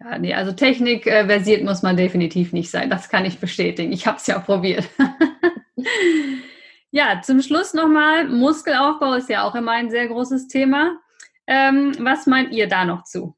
Ja, 0.00 0.18
nee, 0.18 0.34
also 0.34 0.52
Technik 0.52 1.06
äh, 1.06 1.26
versiert 1.26 1.64
muss 1.64 1.82
man 1.82 1.96
definitiv 1.96 2.52
nicht 2.52 2.70
sein. 2.70 2.90
Das 2.90 3.08
kann 3.08 3.24
ich 3.24 3.38
bestätigen. 3.38 3.92
Ich 3.92 4.06
habe 4.06 4.16
es 4.18 4.26
ja 4.26 4.38
probiert. 4.38 4.88
ja, 6.90 7.20
zum 7.22 7.40
Schluss 7.40 7.72
nochmal, 7.72 8.28
Muskelaufbau 8.28 9.14
ist 9.14 9.30
ja 9.30 9.44
auch 9.44 9.54
immer 9.54 9.72
ein 9.72 9.90
sehr 9.90 10.08
großes 10.08 10.48
Thema. 10.48 10.98
Ähm, 11.46 11.94
was 12.00 12.26
meint 12.26 12.52
ihr 12.52 12.68
da 12.68 12.84
noch 12.84 13.04
zu? 13.04 13.34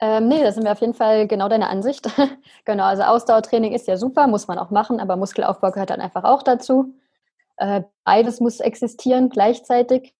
Ähm, 0.00 0.28
nee, 0.28 0.42
da 0.42 0.52
sind 0.52 0.64
wir 0.64 0.72
auf 0.72 0.80
jeden 0.80 0.94
Fall 0.94 1.26
genau 1.26 1.48
deiner 1.48 1.70
Ansicht. 1.70 2.06
genau, 2.64 2.84
also 2.84 3.04
Ausdauertraining 3.04 3.72
ist 3.72 3.86
ja 3.86 3.96
super, 3.96 4.26
muss 4.26 4.48
man 4.48 4.58
auch 4.58 4.70
machen, 4.70 5.00
aber 5.00 5.16
Muskelaufbau 5.16 5.70
gehört 5.70 5.90
dann 5.90 6.00
einfach 6.00 6.24
auch 6.24 6.42
dazu. 6.42 6.94
Äh, 7.56 7.82
beides 8.04 8.40
muss 8.40 8.60
existieren 8.60 9.28
gleichzeitig. 9.28 10.14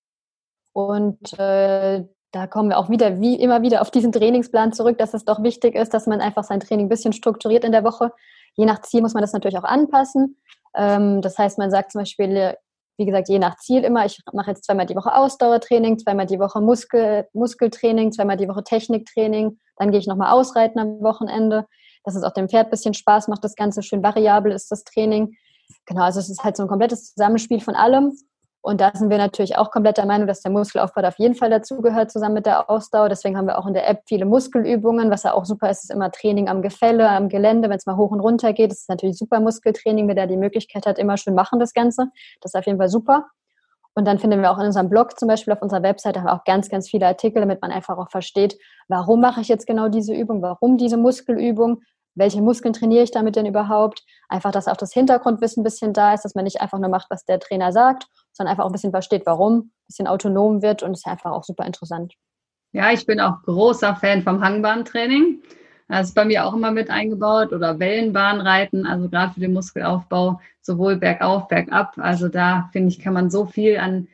Und 0.73 1.39
äh, 1.39 2.05
da 2.33 2.47
kommen 2.49 2.71
wir 2.71 2.79
auch 2.79 2.91
wieder, 2.91 3.21
wie 3.21 3.37
immer 3.37 3.63
wieder, 3.63 3.81
auf 3.81 3.91
diesen 3.91 4.11
Trainingsplan 4.11 4.73
zurück, 4.73 4.99
dass 4.99 5.15
es 5.15 5.25
doch 5.25 5.43
wichtig 5.43 5.77
ist, 5.77 5.95
dass 5.95 6.07
man 6.07 6.21
einfach 6.21 6.43
sein 6.45 6.61
Training 6.61 6.87
ein 6.87 6.89
bisschen 6.89 7.13
strukturiert 7.13 7.65
in 7.65 7.73
der 7.73 7.85
Woche. 7.85 8.13
Je 8.57 8.65
nach 8.65 8.83
Ziel 8.83 9.03
muss 9.03 9.15
man 9.15 9.23
das 9.23 9.33
natürlich 9.33 9.59
auch 9.59 9.65
anpassen. 9.65 10.41
Ähm, 10.75 11.23
das 11.23 11.39
heißt, 11.39 11.59
man 11.59 11.71
sagt 11.71 11.93
zum 11.93 12.01
Beispiel, 12.01 12.57
wie 12.97 13.07
gesagt, 13.07 13.29
je 13.29 13.39
nach 13.39 13.57
Ziel 13.57 13.85
immer, 13.85 14.05
ich 14.07 14.21
mache 14.33 14.51
jetzt 14.51 14.65
zweimal 14.65 14.87
die 14.87 14.97
Woche 14.97 15.15
Ausdauertraining, 15.15 15.99
zweimal 15.99 16.27
die 16.27 16.39
Woche 16.39 16.61
Muskel, 16.61 17.29
Muskeltraining, 17.33 18.13
zweimal 18.13 18.37
die 18.37 18.49
Woche 18.49 18.63
Techniktraining, 18.63 19.59
dann 19.77 19.91
gehe 19.91 20.01
ich 20.01 20.07
nochmal 20.07 20.33
ausreiten 20.33 20.81
am 20.81 21.03
Wochenende, 21.03 21.67
dass 22.05 22.15
es 22.15 22.23
auch 22.23 22.33
dem 22.33 22.49
Pferd 22.49 22.67
ein 22.67 22.71
bisschen 22.71 22.95
Spaß 22.95 23.29
macht, 23.29 23.43
das 23.43 23.57
Ganze 23.57 23.83
schön 23.83 24.03
variabel 24.03 24.53
ist, 24.53 24.71
das 24.71 24.85
Training. 24.85 25.37
Genau, 25.87 26.03
also 26.03 26.21
es 26.21 26.31
ist 26.31 26.45
halt 26.45 26.57
so 26.57 26.63
ein 26.63 26.69
komplettes 26.69 27.15
Zusammenspiel 27.15 27.61
von 27.61 27.75
allem. 27.75 28.17
Und 28.67 28.81
da 28.81 28.93
sind 28.95 29.11
wir 29.11 29.19
natürlich 29.19 29.59
auch 29.59 29.71
komplett 29.71 29.99
der 29.99 30.07
Meinung, 30.07 30.27
dass 30.27 30.41
der 30.41 30.51
Muskelaufbau 30.51 31.03
auf 31.03 31.19
jeden 31.19 31.35
Fall 31.35 31.51
dazugehört, 31.51 32.11
zusammen 32.11 32.37
mit 32.37 32.47
der 32.47 32.71
Ausdauer. 32.71 33.11
Deswegen 33.11 33.37
haben 33.37 33.47
wir 33.47 33.59
auch 33.59 33.67
in 33.67 33.75
der 33.75 33.87
App 33.87 34.05
viele 34.07 34.25
Muskelübungen. 34.25 35.11
Was 35.11 35.25
ja 35.25 35.35
auch 35.35 35.45
super 35.45 35.69
ist, 35.69 35.85
ist 35.85 35.91
immer 35.91 36.11
Training 36.11 36.49
am 36.49 36.63
Gefälle, 36.63 37.11
am 37.11 37.29
Gelände, 37.29 37.69
wenn 37.69 37.77
es 37.77 37.85
mal 37.85 37.99
hoch 37.99 38.11
und 38.11 38.21
runter 38.21 38.55
geht. 38.55 38.71
Das 38.71 38.79
ist 38.79 38.89
natürlich 38.89 39.19
super 39.19 39.39
Muskeltraining, 39.41 40.09
wer 40.09 40.15
da 40.15 40.27
die 40.27 40.39
Möglichkeit 40.39 40.87
hat, 40.87 40.99
immer 40.99 41.19
schön 41.19 41.35
machen 41.35 41.61
das 41.61 41.75
Ganze. 41.75 42.07
Das 42.41 42.55
ist 42.55 42.59
auf 42.59 42.65
jeden 42.65 42.79
Fall 42.79 42.89
super. 42.89 43.27
Und 43.95 44.07
dann 44.07 44.19
finden 44.19 44.41
wir 44.41 44.51
auch 44.51 44.59
in 44.59 44.65
unserem 44.65 44.89
Blog 44.89 45.19
zum 45.19 45.29
Beispiel 45.29 45.53
auf 45.53 45.61
unserer 45.61 45.83
Webseite 45.83 46.21
haben 46.21 46.27
wir 46.27 46.35
auch 46.35 46.45
ganz, 46.45 46.71
ganz 46.71 46.89
viele 46.89 47.07
Artikel, 47.07 47.41
damit 47.41 47.61
man 47.61 47.71
einfach 47.71 47.99
auch 47.99 48.11
versteht, 48.11 48.59
warum 48.89 49.21
mache 49.21 49.43
ich 49.43 49.49
jetzt 49.49 49.67
genau 49.67 49.89
diese 49.89 50.15
Übung, 50.15 50.41
warum 50.41 50.79
diese 50.79 50.97
Muskelübung, 50.97 51.83
welche 52.15 52.41
Muskeln 52.41 52.73
trainiere 52.73 53.05
ich 53.05 53.11
damit 53.11 53.37
denn 53.37 53.47
überhaupt? 53.47 54.05
Einfach, 54.29 54.53
dass 54.53 54.69
auch 54.69 54.77
das 54.77 54.93
Hintergrundwissen 54.93 55.61
ein 55.61 55.65
bisschen 55.65 55.93
da 55.93 56.15
ist, 56.15 56.25
dass 56.25 56.35
man 56.35 56.45
nicht 56.45 56.61
einfach 56.61 56.79
nur 56.79 56.91
macht, 56.91 57.11
was 57.11 57.25
der 57.25 57.41
Trainer 57.41 57.73
sagt, 57.73 58.07
sondern 58.33 58.53
einfach 58.53 58.65
auch 58.65 58.69
ein 58.69 58.73
bisschen 58.73 58.93
versteht, 58.93 59.27
warum, 59.27 59.59
ein 59.59 59.73
bisschen 59.87 60.07
autonom 60.07 60.63
wird 60.63 60.83
und 60.83 60.93
ist 60.93 61.07
einfach 61.07 61.33
auch 61.33 61.45
super 61.45 61.67
interessant. 61.67 62.15
Ja, 62.73 62.91
ich 62.91 63.07
bin 63.07 63.21
auch 63.21 63.43
großer 63.43 63.97
Fan 63.97 64.23
vom 64.23 64.43
Hangbahntraining. 64.43 65.43
Das 65.89 66.09
ist 66.09 66.15
bei 66.15 66.25
mir 66.25 66.47
auch 66.47 66.55
immer 66.55 66.71
mit 66.71 66.91
eingebaut 66.91 67.53
oder 67.53 67.79
Wellenbahnreiten, 67.79 68.87
also 68.87 69.09
gerade 69.09 69.35
für 69.35 69.41
den 69.41 69.53
Muskelaufbau, 69.53 70.41
sowohl 70.63 70.97
bergauf, 70.97 71.47
bergab. 71.47 71.99
Also 71.99 72.29
da 72.29 72.69
finde 72.73 72.89
ich, 72.89 72.99
kann 72.99 73.13
man 73.13 73.31
so 73.31 73.45
viel 73.45 73.77
an 73.77 74.09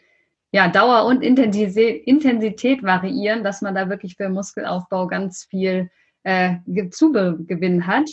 ja, 0.53 0.69
Dauer 0.69 1.05
und 1.07 1.23
Intensität 1.23 2.83
variieren, 2.83 3.45
dass 3.45 3.63
man 3.63 3.75
da 3.75 3.89
wirklich 3.89 4.17
für 4.17 4.29
Muskelaufbau 4.29 5.07
ganz 5.07 5.45
viel 5.45 5.91
äh, 6.23 6.57
Zugewinn 6.91 7.87
hat. 7.87 8.09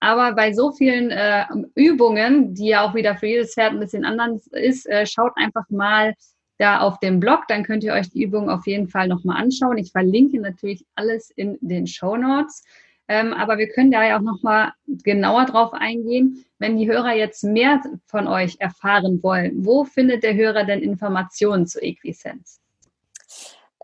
Aber 0.00 0.32
bei 0.34 0.52
so 0.52 0.72
vielen 0.72 1.10
äh, 1.10 1.44
Übungen, 1.74 2.54
die 2.54 2.68
ja 2.68 2.88
auch 2.88 2.94
wieder 2.94 3.16
für 3.16 3.26
jedes 3.26 3.54
Pferd 3.54 3.72
ein 3.72 3.80
bisschen 3.80 4.04
anders 4.04 4.46
ist, 4.48 4.86
äh, 4.86 5.06
schaut 5.06 5.32
einfach 5.36 5.68
mal 5.70 6.14
da 6.58 6.80
auf 6.80 6.98
dem 7.00 7.20
Blog, 7.20 7.44
dann 7.48 7.62
könnt 7.62 7.84
ihr 7.84 7.92
euch 7.92 8.10
die 8.10 8.22
Übungen 8.22 8.50
auf 8.50 8.66
jeden 8.66 8.88
Fall 8.88 9.08
nochmal 9.08 9.40
anschauen. 9.42 9.78
Ich 9.78 9.92
verlinke 9.92 10.40
natürlich 10.40 10.84
alles 10.94 11.30
in 11.30 11.56
den 11.60 11.86
Show 11.86 12.16
Notes. 12.16 12.64
Ähm, 13.10 13.32
aber 13.32 13.56
wir 13.56 13.68
können 13.68 13.90
da 13.90 14.06
ja 14.06 14.18
auch 14.18 14.22
nochmal 14.22 14.72
genauer 14.86 15.46
drauf 15.46 15.72
eingehen, 15.72 16.44
wenn 16.58 16.76
die 16.76 16.90
Hörer 16.90 17.14
jetzt 17.14 17.42
mehr 17.42 17.80
von 18.06 18.26
euch 18.28 18.56
erfahren 18.58 19.22
wollen. 19.22 19.64
Wo 19.64 19.84
findet 19.84 20.22
der 20.22 20.34
Hörer 20.34 20.64
denn 20.64 20.80
Informationen 20.80 21.66
zu 21.66 21.80
Equisense? 21.80 22.60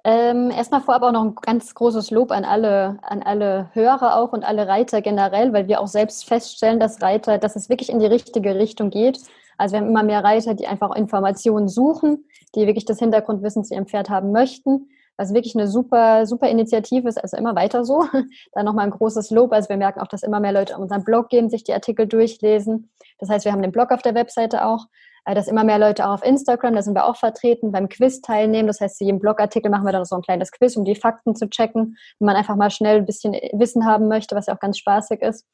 Ähm, 0.06 0.50
erstmal 0.50 0.82
vorab 0.82 1.02
auch 1.02 1.12
noch 1.12 1.24
ein 1.24 1.34
ganz 1.34 1.74
großes 1.74 2.10
Lob 2.10 2.30
an 2.30 2.44
alle, 2.44 2.98
an 3.00 3.22
alle 3.22 3.70
Hörer 3.72 4.16
auch 4.16 4.34
und 4.34 4.44
alle 4.44 4.68
Reiter 4.68 5.00
generell, 5.00 5.54
weil 5.54 5.66
wir 5.66 5.80
auch 5.80 5.86
selbst 5.86 6.26
feststellen, 6.26 6.78
dass 6.78 7.00
Reiter, 7.00 7.38
dass 7.38 7.56
es 7.56 7.70
wirklich 7.70 7.88
in 7.88 8.00
die 8.00 8.06
richtige 8.06 8.54
Richtung 8.54 8.90
geht. 8.90 9.20
Also 9.56 9.72
wir 9.72 9.80
haben 9.80 9.88
immer 9.88 10.02
mehr 10.02 10.22
Reiter, 10.22 10.52
die 10.52 10.66
einfach 10.66 10.94
Informationen 10.94 11.68
suchen, 11.68 12.26
die 12.54 12.66
wirklich 12.66 12.84
das 12.84 12.98
Hintergrundwissen 12.98 13.64
zu 13.64 13.72
ihrem 13.72 13.86
Pferd 13.86 14.10
haben 14.10 14.30
möchten. 14.30 14.90
Was 15.16 15.32
wirklich 15.32 15.54
eine 15.54 15.68
super, 15.68 16.26
super 16.26 16.48
Initiative 16.48 17.08
ist, 17.08 17.22
also 17.22 17.36
immer 17.36 17.54
weiter 17.54 17.84
so. 17.84 18.04
da 18.52 18.62
nochmal 18.62 18.86
ein 18.86 18.90
großes 18.90 19.30
Lob. 19.30 19.52
Also 19.52 19.68
wir 19.68 19.76
merken 19.76 20.00
auch, 20.00 20.08
dass 20.08 20.22
immer 20.22 20.40
mehr 20.40 20.52
Leute 20.52 20.74
auf 20.74 20.80
unseren 20.80 21.04
Blog 21.04 21.28
gehen, 21.28 21.50
sich 21.50 21.64
die 21.64 21.72
Artikel 21.72 22.06
durchlesen. 22.06 22.90
Das 23.18 23.28
heißt, 23.28 23.44
wir 23.44 23.52
haben 23.52 23.62
den 23.62 23.72
Blog 23.72 23.92
auf 23.92 24.02
der 24.02 24.14
Webseite 24.14 24.64
auch 24.66 24.86
äh, 25.24 25.34
dass 25.34 25.48
immer 25.48 25.64
mehr 25.64 25.78
Leute 25.78 26.06
auch 26.06 26.14
auf 26.14 26.24
Instagram, 26.24 26.74
da 26.74 26.82
sind 26.82 26.94
wir 26.94 27.06
auch 27.06 27.16
vertreten, 27.16 27.72
beim 27.72 27.88
Quiz 27.88 28.20
teilnehmen. 28.20 28.66
Das 28.66 28.80
heißt, 28.80 28.98
zu 28.98 29.04
jedem 29.04 29.20
Blogartikel 29.20 29.70
machen 29.70 29.84
wir 29.84 29.92
dann 29.92 30.04
so 30.04 30.16
ein 30.16 30.22
kleines 30.22 30.52
Quiz, 30.52 30.76
um 30.76 30.84
die 30.84 30.94
Fakten 30.94 31.34
zu 31.34 31.48
checken, 31.48 31.96
wenn 32.18 32.26
man 32.26 32.36
einfach 32.36 32.56
mal 32.56 32.70
schnell 32.70 32.98
ein 32.98 33.06
bisschen 33.06 33.32
Wissen 33.52 33.86
haben 33.86 34.08
möchte, 34.08 34.36
was 34.36 34.46
ja 34.46 34.54
auch 34.54 34.60
ganz 34.60 34.78
spaßig 34.78 35.22
ist. 35.22 35.46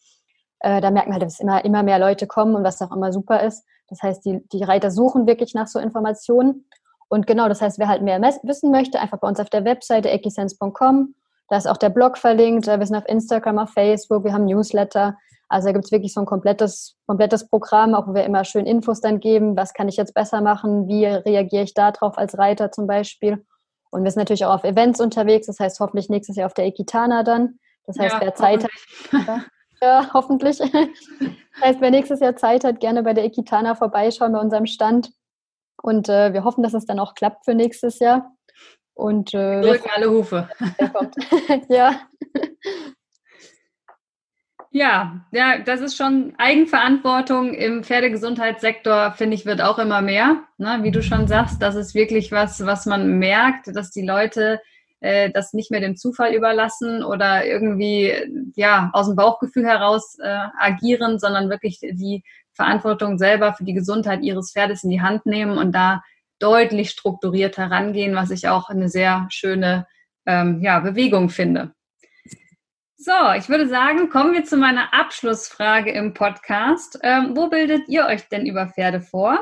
Äh, 0.61 0.81
da 0.81 0.91
merken 0.91 1.11
wir 1.11 1.15
halt, 1.15 1.23
dass 1.23 1.41
immer, 1.41 1.65
immer 1.65 1.83
mehr 1.83 1.99
Leute 1.99 2.27
kommen 2.27 2.55
und 2.55 2.65
was 2.65 2.83
auch 2.83 2.95
immer 2.95 3.13
super 3.13 3.43
ist. 3.43 3.65
Das 3.89 4.03
heißt, 4.03 4.25
die, 4.25 4.41
die 4.53 4.63
Reiter 4.63 4.91
suchen 4.91 5.27
wirklich 5.27 5.55
nach 5.55 5.67
so 5.67 5.79
Informationen. 5.79 6.67
Und 7.11 7.27
genau, 7.27 7.49
das 7.49 7.61
heißt, 7.61 7.79
wer 7.81 7.89
halt 7.89 8.03
mehr 8.03 8.23
wissen 8.23 8.71
möchte, 8.71 9.01
einfach 9.01 9.19
bei 9.19 9.29
uns 9.29 9.41
auf 9.41 9.51
der 9.51 9.65
Webseite 9.65 10.09
equisense.com. 10.09 11.15
Da 11.49 11.57
ist 11.57 11.67
auch 11.67 11.77
der 11.77 11.91
Blog 11.91 12.17
verlinkt. 12.17 12.69
Wir 12.69 12.87
sind 12.87 12.97
auf 12.97 13.09
Instagram, 13.09 13.59
auf 13.59 13.71
Facebook, 13.71 14.23
wir 14.25 14.33
haben 14.33 14.45
Newsletter. 14.45 15.17
Also 15.49 15.67
da 15.67 15.73
gibt 15.73 15.87
es 15.87 15.91
wirklich 15.91 16.15
so 16.15 16.21
ein 16.21 16.27
komplettes, 16.27 16.97
komplettes 17.09 17.49
Programm, 17.49 17.97
auch 17.97 18.07
wo 18.07 18.15
wir 18.15 18.23
immer 18.23 18.45
schön 18.45 18.65
Infos 18.65 19.01
dann 19.01 19.19
geben, 19.19 19.57
was 19.57 19.75
kann 19.75 19.89
ich 19.89 19.97
jetzt 19.97 20.15
besser 20.15 20.41
machen, 20.41 20.87
wie 20.87 21.05
reagiere 21.05 21.65
ich 21.65 21.75
darauf 21.75 22.17
als 22.17 22.39
Reiter 22.39 22.71
zum 22.71 22.87
Beispiel. 22.87 23.45
Und 23.91 24.05
wir 24.05 24.11
sind 24.13 24.21
natürlich 24.21 24.45
auch 24.45 24.55
auf 24.55 24.63
Events 24.63 25.01
unterwegs, 25.01 25.49
das 25.49 25.59
heißt 25.59 25.81
hoffentlich 25.81 26.09
nächstes 26.09 26.37
Jahr 26.37 26.47
auf 26.47 26.55
der 26.55 26.67
Ekitana 26.67 27.25
dann. 27.25 27.59
Das 27.87 27.99
heißt, 27.99 28.15
ja, 28.15 28.21
wer 28.21 28.35
Zeit 28.37 28.63
hat, 28.63 29.43
ja, 29.83 30.11
hoffentlich. 30.15 30.61
Das 31.53 31.69
heißt, 31.69 31.81
wer 31.83 31.91
nächstes 31.91 32.21
Jahr 32.21 32.37
Zeit 32.37 32.65
hat, 32.65 32.81
gerne 32.81 33.03
bei 33.03 33.13
der 33.13 33.25
Ekitana 33.25 33.75
vorbeischauen 33.75 34.33
bei 34.33 34.41
unserem 34.41 34.65
Stand. 34.65 35.11
Und 35.83 36.09
äh, 36.09 36.33
wir 36.33 36.45
hoffen, 36.45 36.63
dass 36.63 36.75
es 36.75 36.87
dann 36.87 36.99
auch 36.99 37.15
klappt 37.15 37.45
für 37.45 37.55
nächstes 37.55 37.99
Jahr. 37.99 38.35
Und 38.95 39.33
äh, 39.35 39.63
wir 39.63 39.73
drücken 39.73 39.91
alle 39.95 40.11
Hufe. 40.11 40.49
ja. 41.69 42.01
Ja, 44.73 45.27
ja, 45.33 45.59
das 45.59 45.81
ist 45.81 45.97
schon 45.97 46.35
Eigenverantwortung 46.39 47.55
im 47.55 47.83
Pferdegesundheitssektor, 47.83 49.13
finde 49.17 49.35
ich, 49.35 49.45
wird 49.45 49.61
auch 49.61 49.81
immer 49.81 50.01
mehr. 50.01 50.45
Ne? 50.59 50.79
Wie 50.83 50.93
du 50.93 51.03
schon 51.03 51.27
sagst, 51.27 51.61
das 51.61 51.75
ist 51.75 51.95
wirklich 51.95 52.31
was, 52.31 52.65
was 52.65 52.87
man 52.87 53.19
merkt, 53.19 53.75
dass 53.75 53.91
die 53.91 54.07
Leute 54.07 54.61
äh, 55.01 55.31
das 55.31 55.55
nicht 55.55 55.73
mehr 55.73 55.81
dem 55.81 55.97
Zufall 55.97 56.35
überlassen 56.35 57.03
oder 57.03 57.45
irgendwie 57.45 58.15
ja 58.55 58.91
aus 58.93 59.07
dem 59.07 59.17
Bauchgefühl 59.17 59.65
heraus 59.65 60.17
äh, 60.23 60.47
agieren, 60.59 61.19
sondern 61.19 61.51
wirklich 61.51 61.81
die 61.81 62.23
Verantwortung 62.55 63.19
selber 63.19 63.55
für 63.55 63.65
die 63.65 63.75
Gesundheit 63.75 64.23
ihres 64.23 64.53
Pferdes 64.53 64.85
in 64.85 64.91
die 64.91 65.01
Hand 65.01 65.27
nehmen 65.27 65.59
und 65.59 65.73
da 65.73 66.03
deutlich 66.39 66.91
strukturiert 66.91 67.59
herangehen, 67.59 68.15
was 68.15 68.31
ich 68.31 68.49
auch 68.49 68.69
eine 68.69 68.89
sehr 68.89 69.27
schöne 69.31 69.87
ähm, 70.27 70.61
ja, 70.63 70.81
Bewegung 70.81 71.29
finde. 71.29 71.73
So, 72.97 73.13
ich 73.37 73.49
würde 73.49 73.67
sagen, 73.67 74.11
kommen 74.11 74.35
wir 74.35 74.45
zu 74.45 74.59
meiner 74.59 74.93
Abschlussfrage 74.93 75.91
im 75.91 76.13
Podcast. 76.13 76.99
Ähm, 77.03 77.35
wo 77.35 77.49
bildet 77.49 77.89
ihr 77.89 78.05
euch 78.05 78.29
denn 78.29 78.45
über 78.45 78.67
Pferde 78.69 79.01
vor, 79.01 79.39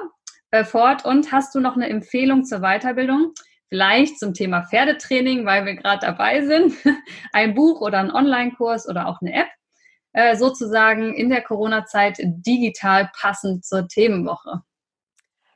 äh, 0.53 0.65
fort 0.65 1.05
und 1.05 1.33
hast 1.33 1.55
du 1.55 1.61
noch 1.61 1.75
eine 1.75 1.89
Empfehlung 1.89 2.45
zur 2.45 2.61
Weiterbildung? 2.61 3.33
Vielleicht 3.69 4.19
zum 4.19 4.33
Thema 4.33 4.63
Pferdetraining, 4.63 5.45
weil 5.45 5.67
wir 5.67 5.75
gerade 5.75 6.07
dabei 6.07 6.47
sind. 6.47 6.73
Ein 7.33 7.55
Buch 7.55 7.81
oder 7.81 7.99
ein 7.99 8.11
Online-Kurs 8.11 8.89
oder 8.89 9.09
auch 9.09 9.21
eine 9.21 9.35
App. 9.35 9.49
Äh, 10.19 10.37
sozusagen 10.37 11.15
in 11.15 11.31
der 11.31 11.43
Corona-Zeit 11.43 12.19
digital 12.19 13.09
passend 13.17 13.65
zur 13.65 13.87
Themenwoche. 13.87 14.63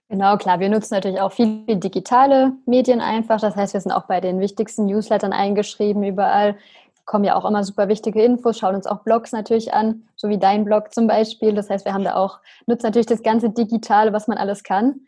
Genau, 0.09 0.37
klar. 0.37 0.61
Wir 0.61 0.69
nutzen 0.69 0.95
natürlich 0.95 1.21
auch 1.21 1.33
viele 1.33 1.79
digitale 1.79 2.53
Medien 2.65 3.01
einfach. 3.01 3.41
Das 3.41 3.57
heißt, 3.57 3.75
wir 3.75 3.81
sind 3.81 3.91
auch 3.91 4.07
bei 4.07 4.21
den 4.21 4.39
wichtigsten 4.39 4.87
Newslettern 4.87 5.33
eingeschrieben 5.33 6.05
überall 6.05 6.57
kommen 7.05 7.25
ja 7.25 7.35
auch 7.35 7.45
immer 7.45 7.65
super 7.65 7.89
wichtige 7.89 8.23
Infos, 8.23 8.59
schauen 8.59 8.77
uns 8.77 8.87
auch 8.87 9.01
Blogs 9.01 9.33
natürlich 9.33 9.75
an, 9.75 10.05
so 10.15 10.29
wie 10.29 10.39
dein 10.39 10.65
Blog 10.65 10.95
zum 10.95 11.09
Beispiel. 11.09 11.53
Das 11.53 11.69
heißt, 11.69 11.85
wir 11.85 11.93
haben 11.93 12.05
da 12.05 12.15
auch, 12.15 12.39
nutzen 12.67 12.87
natürlich 12.87 13.09
das 13.09 13.25
ganze 13.25 13.51
Digitale, 13.51 14.13
was 14.13 14.29
man 14.29 14.39
alles 14.39 14.63
kann. 14.63 15.01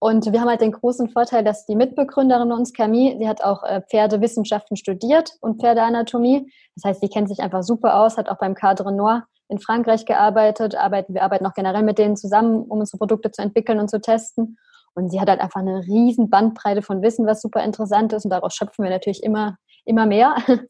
Und 0.00 0.32
wir 0.32 0.40
haben 0.40 0.48
halt 0.48 0.60
den 0.60 0.72
großen 0.72 1.08
Vorteil, 1.08 1.42
dass 1.42 1.66
die 1.66 1.74
Mitbegründerin 1.74 2.52
uns, 2.52 2.72
Camille, 2.72 3.18
die 3.18 3.28
hat 3.28 3.42
auch 3.42 3.64
äh, 3.64 3.82
Pferdewissenschaften 3.90 4.76
studiert 4.76 5.32
und 5.40 5.60
Pferdeanatomie. 5.60 6.52
Das 6.76 6.84
heißt, 6.84 7.02
die 7.02 7.08
kennt 7.08 7.28
sich 7.28 7.40
einfach 7.40 7.62
super 7.62 8.00
aus, 8.00 8.16
hat 8.16 8.28
auch 8.28 8.38
beim 8.38 8.54
Cadre 8.54 8.92
Noir 8.92 9.24
in 9.48 9.58
Frankreich 9.58 10.06
gearbeitet. 10.06 10.76
Arbeiten, 10.76 11.14
wir 11.14 11.24
arbeiten 11.24 11.46
auch 11.46 11.54
generell 11.54 11.82
mit 11.82 11.98
denen 11.98 12.16
zusammen, 12.16 12.62
um 12.62 12.78
unsere 12.78 12.98
Produkte 12.98 13.32
zu 13.32 13.42
entwickeln 13.42 13.80
und 13.80 13.90
zu 13.90 14.00
testen. 14.00 14.56
Und 14.94 15.10
sie 15.10 15.20
hat 15.20 15.28
halt 15.28 15.40
einfach 15.40 15.60
eine 15.60 15.80
riesen 15.80 16.30
Bandbreite 16.30 16.82
von 16.82 17.02
Wissen, 17.02 17.26
was 17.26 17.42
super 17.42 17.64
interessant 17.64 18.12
ist. 18.12 18.24
Und 18.24 18.30
daraus 18.30 18.54
schöpfen 18.54 18.84
wir 18.84 18.90
natürlich 18.90 19.22
immer 19.22 19.56
immer 19.88 20.06
mehr. 20.06 20.36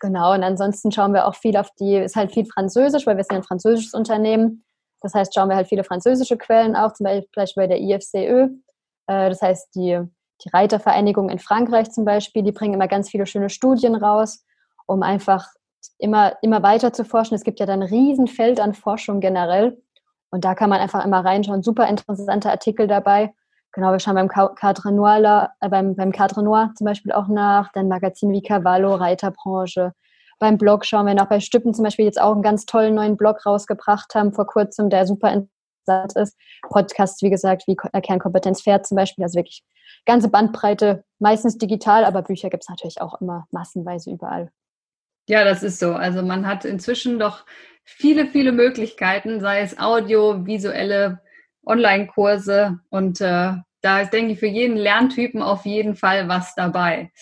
genau, 0.00 0.34
und 0.34 0.42
ansonsten 0.44 0.92
schauen 0.92 1.14
wir 1.14 1.26
auch 1.26 1.34
viel 1.34 1.56
auf 1.56 1.70
die, 1.80 1.96
ist 1.96 2.16
halt 2.16 2.32
viel 2.32 2.44
Französisch, 2.44 3.06
weil 3.06 3.16
wir 3.16 3.24
sind 3.24 3.38
ein 3.38 3.42
französisches 3.42 3.94
Unternehmen. 3.94 4.62
Das 5.00 5.14
heißt, 5.14 5.34
schauen 5.34 5.48
wir 5.48 5.56
halt 5.56 5.68
viele 5.68 5.84
französische 5.84 6.36
Quellen 6.36 6.76
auch, 6.76 6.92
zum 6.92 7.04
Beispiel 7.04 7.62
bei 7.62 7.66
der 7.66 7.80
IFCÖ. 7.80 8.48
Äh, 9.08 9.28
das 9.28 9.42
heißt, 9.42 9.74
die, 9.74 10.00
die 10.44 10.48
Reitervereinigung 10.52 11.28
in 11.30 11.40
Frankreich 11.40 11.90
zum 11.90 12.04
Beispiel, 12.04 12.44
die 12.44 12.52
bringen 12.52 12.74
immer 12.74 12.88
ganz 12.88 13.10
viele 13.10 13.26
schöne 13.26 13.50
Studien 13.50 13.96
raus, 13.96 14.44
um 14.86 15.02
einfach 15.02 15.48
immer, 15.98 16.34
immer 16.42 16.62
weiter 16.62 16.92
zu 16.92 17.04
forschen. 17.04 17.34
Es 17.34 17.42
gibt 17.42 17.58
ja 17.58 17.66
dann 17.66 17.82
ein 17.82 17.88
Riesenfeld 17.88 18.60
an 18.60 18.74
Forschung 18.74 19.20
generell. 19.20 19.82
Und 20.30 20.44
da 20.44 20.54
kann 20.54 20.70
man 20.70 20.80
einfach 20.80 21.04
immer 21.04 21.24
reinschauen. 21.24 21.62
Super 21.62 21.88
interessante 21.88 22.50
Artikel 22.50 22.86
dabei. 22.86 23.32
Genau, 23.72 23.92
wir 23.92 23.98
schauen 23.98 24.14
beim 24.14 24.28
Cadre 24.28 24.92
Noir, 24.92 25.50
äh, 25.60 25.68
beim, 25.68 25.94
beim 25.94 26.12
Cadre 26.12 26.42
Noir 26.42 26.72
zum 26.76 26.84
Beispiel 26.84 27.12
auch 27.12 27.28
nach, 27.28 27.70
dann 27.72 27.88
Magazin 27.88 28.30
wie 28.32 28.42
Cavallo, 28.42 28.94
Reiterbranche. 28.94 29.92
Beim 30.38 30.56
Blog 30.56 30.84
schauen 30.84 31.06
wir 31.06 31.14
nach, 31.14 31.28
bei 31.28 31.40
Stüppen 31.40 31.74
zum 31.74 31.84
Beispiel 31.84 32.04
jetzt 32.04 32.20
auch 32.20 32.32
einen 32.32 32.42
ganz 32.42 32.64
tollen 32.66 32.94
neuen 32.94 33.16
Blog 33.16 33.44
rausgebracht 33.44 34.14
haben 34.14 34.32
vor 34.32 34.46
kurzem, 34.46 34.88
der 34.90 35.06
super 35.06 35.30
interessant 35.88 36.16
ist. 36.16 36.36
Podcasts, 36.62 37.22
wie 37.22 37.30
gesagt, 37.30 37.64
wie 37.66 37.76
Kernkompetenz 37.76 38.62
Pferd 38.62 38.86
zum 38.86 38.96
Beispiel, 38.96 39.24
also 39.24 39.36
wirklich 39.36 39.64
ganze 40.04 40.28
Bandbreite, 40.28 41.04
meistens 41.18 41.58
digital, 41.58 42.04
aber 42.04 42.22
Bücher 42.22 42.50
gibt 42.50 42.64
es 42.64 42.68
natürlich 42.68 43.00
auch 43.00 43.20
immer 43.20 43.46
massenweise 43.50 44.10
überall. 44.10 44.50
Ja, 45.28 45.44
das 45.44 45.62
ist 45.62 45.78
so. 45.78 45.92
Also 45.92 46.22
man 46.22 46.46
hat 46.46 46.64
inzwischen 46.64 47.18
doch 47.18 47.44
viele, 47.84 48.26
viele 48.26 48.52
Möglichkeiten, 48.52 49.40
sei 49.40 49.60
es 49.60 49.78
Audio, 49.78 50.46
visuelle 50.46 51.20
Online-Kurse 51.66 52.80
und 52.88 53.20
äh, 53.20 53.52
da 53.80 54.00
ist, 54.00 54.12
denke 54.12 54.32
ich, 54.32 54.38
für 54.38 54.46
jeden 54.46 54.76
Lerntypen 54.76 55.42
auf 55.42 55.64
jeden 55.64 55.94
Fall 55.94 56.28
was 56.28 56.54
dabei. 56.54 57.12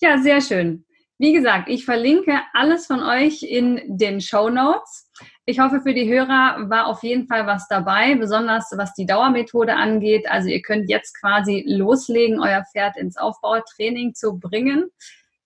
Ja, 0.00 0.18
sehr 0.18 0.40
schön. 0.40 0.84
Wie 1.18 1.32
gesagt, 1.32 1.68
ich 1.68 1.84
verlinke 1.84 2.40
alles 2.52 2.86
von 2.86 3.02
euch 3.02 3.42
in 3.42 3.80
den 3.86 4.20
Show 4.20 4.50
Notes. 4.50 5.03
Ich 5.46 5.60
hoffe, 5.60 5.80
für 5.80 5.94
die 5.94 6.08
Hörer 6.08 6.70
war 6.70 6.86
auf 6.86 7.02
jeden 7.02 7.26
Fall 7.26 7.46
was 7.46 7.68
dabei, 7.68 8.14
besonders 8.14 8.72
was 8.76 8.94
die 8.94 9.06
Dauermethode 9.06 9.74
angeht. 9.74 10.28
Also 10.28 10.48
ihr 10.48 10.62
könnt 10.62 10.88
jetzt 10.88 11.18
quasi 11.20 11.64
loslegen, 11.66 12.40
euer 12.40 12.64
Pferd 12.72 12.96
ins 12.96 13.16
Aufbautraining 13.16 14.14
zu 14.14 14.38
bringen. 14.38 14.90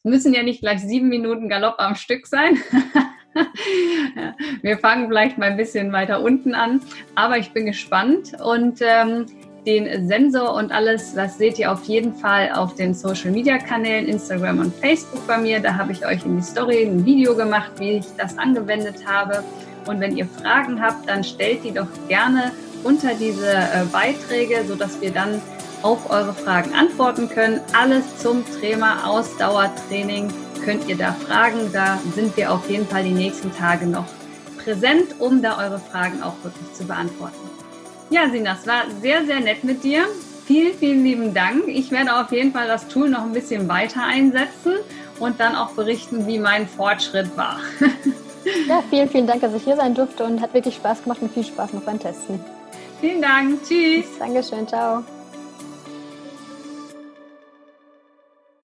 müssen 0.03 0.33
ja 0.33 0.43
nicht 0.43 0.61
gleich 0.61 0.81
sieben 0.81 1.09
Minuten 1.09 1.49
Galopp 1.49 1.77
am 1.79 1.95
Stück 1.95 2.27
sein. 2.27 2.59
Wir 4.63 4.79
fangen 4.79 5.09
vielleicht 5.09 5.39
mal 5.39 5.51
ein 5.51 5.57
bisschen 5.57 5.93
weiter 5.93 6.23
unten 6.23 6.55
an, 6.55 6.81
aber 7.15 7.39
ich 7.39 7.53
bin 7.53 7.67
gespannt 7.67 8.33
und 8.41 8.81
ähm, 8.81 9.27
den 9.67 10.09
Sensor 10.09 10.55
und 10.55 10.73
alles, 10.73 11.15
das 11.15 11.39
seht 11.39 11.59
ihr 11.59 11.71
auf 11.71 11.85
jeden 11.85 12.15
Fall 12.15 12.51
auf 12.55 12.75
den 12.75 12.95
Social 12.95 13.31
Media 13.31 13.59
Kanälen 13.59 14.07
Instagram 14.07 14.61
und 14.61 14.75
Facebook 14.75 15.27
bei 15.27 15.39
mir. 15.39 15.61
Da 15.61 15.75
habe 15.75 15.93
ich 15.93 16.07
euch 16.07 16.25
in 16.25 16.37
die 16.37 16.43
Story 16.43 16.85
ein 16.85 17.05
Video 17.05 17.35
gemacht, 17.35 17.73
wie 17.79 17.99
ich 17.99 18.07
das 18.17 18.39
angewendet 18.39 19.07
habe. 19.07 19.43
Und 19.87 20.01
wenn 20.01 20.17
ihr 20.17 20.27
Fragen 20.27 20.81
habt, 20.81 21.09
dann 21.09 21.25
stellt 21.25 21.65
die 21.65 21.73
doch 21.73 21.89
gerne 22.09 22.53
unter 22.85 23.15
diese 23.15 23.53
äh, 23.53 23.85
Beiträge, 23.93 24.65
sodass 24.67 25.01
wir 25.01 25.11
dann 25.11 25.41
auf 25.83 26.11
eure 26.11 26.33
Fragen 26.33 26.75
antworten 26.75 27.29
können. 27.29 27.61
Alles 27.79 28.05
zum 28.19 28.45
Thema 28.61 29.07
Ausdauertraining 29.07 30.33
könnt 30.65 30.89
ihr 30.89 30.97
da 30.97 31.13
fragen. 31.13 31.71
Da 31.73 31.99
sind 32.15 32.37
wir 32.37 32.53
auf 32.53 32.69
jeden 32.69 32.87
Fall 32.87 33.05
die 33.05 33.15
nächsten 33.15 33.55
Tage 33.55 33.87
noch 33.87 34.07
präsent, 34.63 35.15
um 35.19 35.41
da 35.43 35.59
eure 35.59 35.79
Fragen 35.79 36.23
auch 36.23 36.35
wirklich 36.43 36.73
zu 36.75 36.85
beantworten. 36.85 37.58
Ja, 38.11 38.29
Sina, 38.31 38.57
es 38.61 38.67
war 38.67 38.85
sehr, 39.03 39.25
sehr 39.27 39.41
nett 39.41 39.65
mit 39.65 39.85
dir. 39.85 40.07
Vielen, 40.47 40.75
vielen 40.75 41.05
lieben 41.05 41.35
Dank. 41.35 41.69
Ich 41.69 41.91
werde 41.91 42.19
auf 42.19 42.33
jeden 42.33 42.53
Fall 42.53 42.67
das 42.67 42.89
Tool 42.89 43.11
noch 43.11 43.23
ein 43.23 43.33
bisschen 43.33 43.69
weiter 43.69 44.03
einsetzen 44.03 44.77
und 45.19 45.39
dann 45.39 45.55
auch 45.55 45.73
berichten, 45.73 46.27
wie 46.27 46.39
mein 46.39 46.67
Fortschritt 46.67 47.37
war. 47.37 47.59
Ja, 48.67 48.83
vielen, 48.89 49.11
vielen 49.11 49.27
Dank, 49.27 49.43
dass 49.43 49.53
ich 49.53 49.65
hier 49.65 49.77
sein 49.77 49.95
durfte 49.95 50.25
und 50.25 50.41
hat 50.41 50.55
wirklich 50.55 50.77
Spaß 50.77 51.03
gemacht 51.03 51.21
und 51.21 51.33
viel 51.33 51.45
Spaß 51.45 51.75
noch 51.75 51.83
beim 51.83 51.99
Testen. 51.99 52.41
Vielen 53.01 53.21
Dank. 53.21 53.63
Tschüss. 53.63 54.07
Dankeschön. 54.19 54.67
Ciao. 54.67 55.05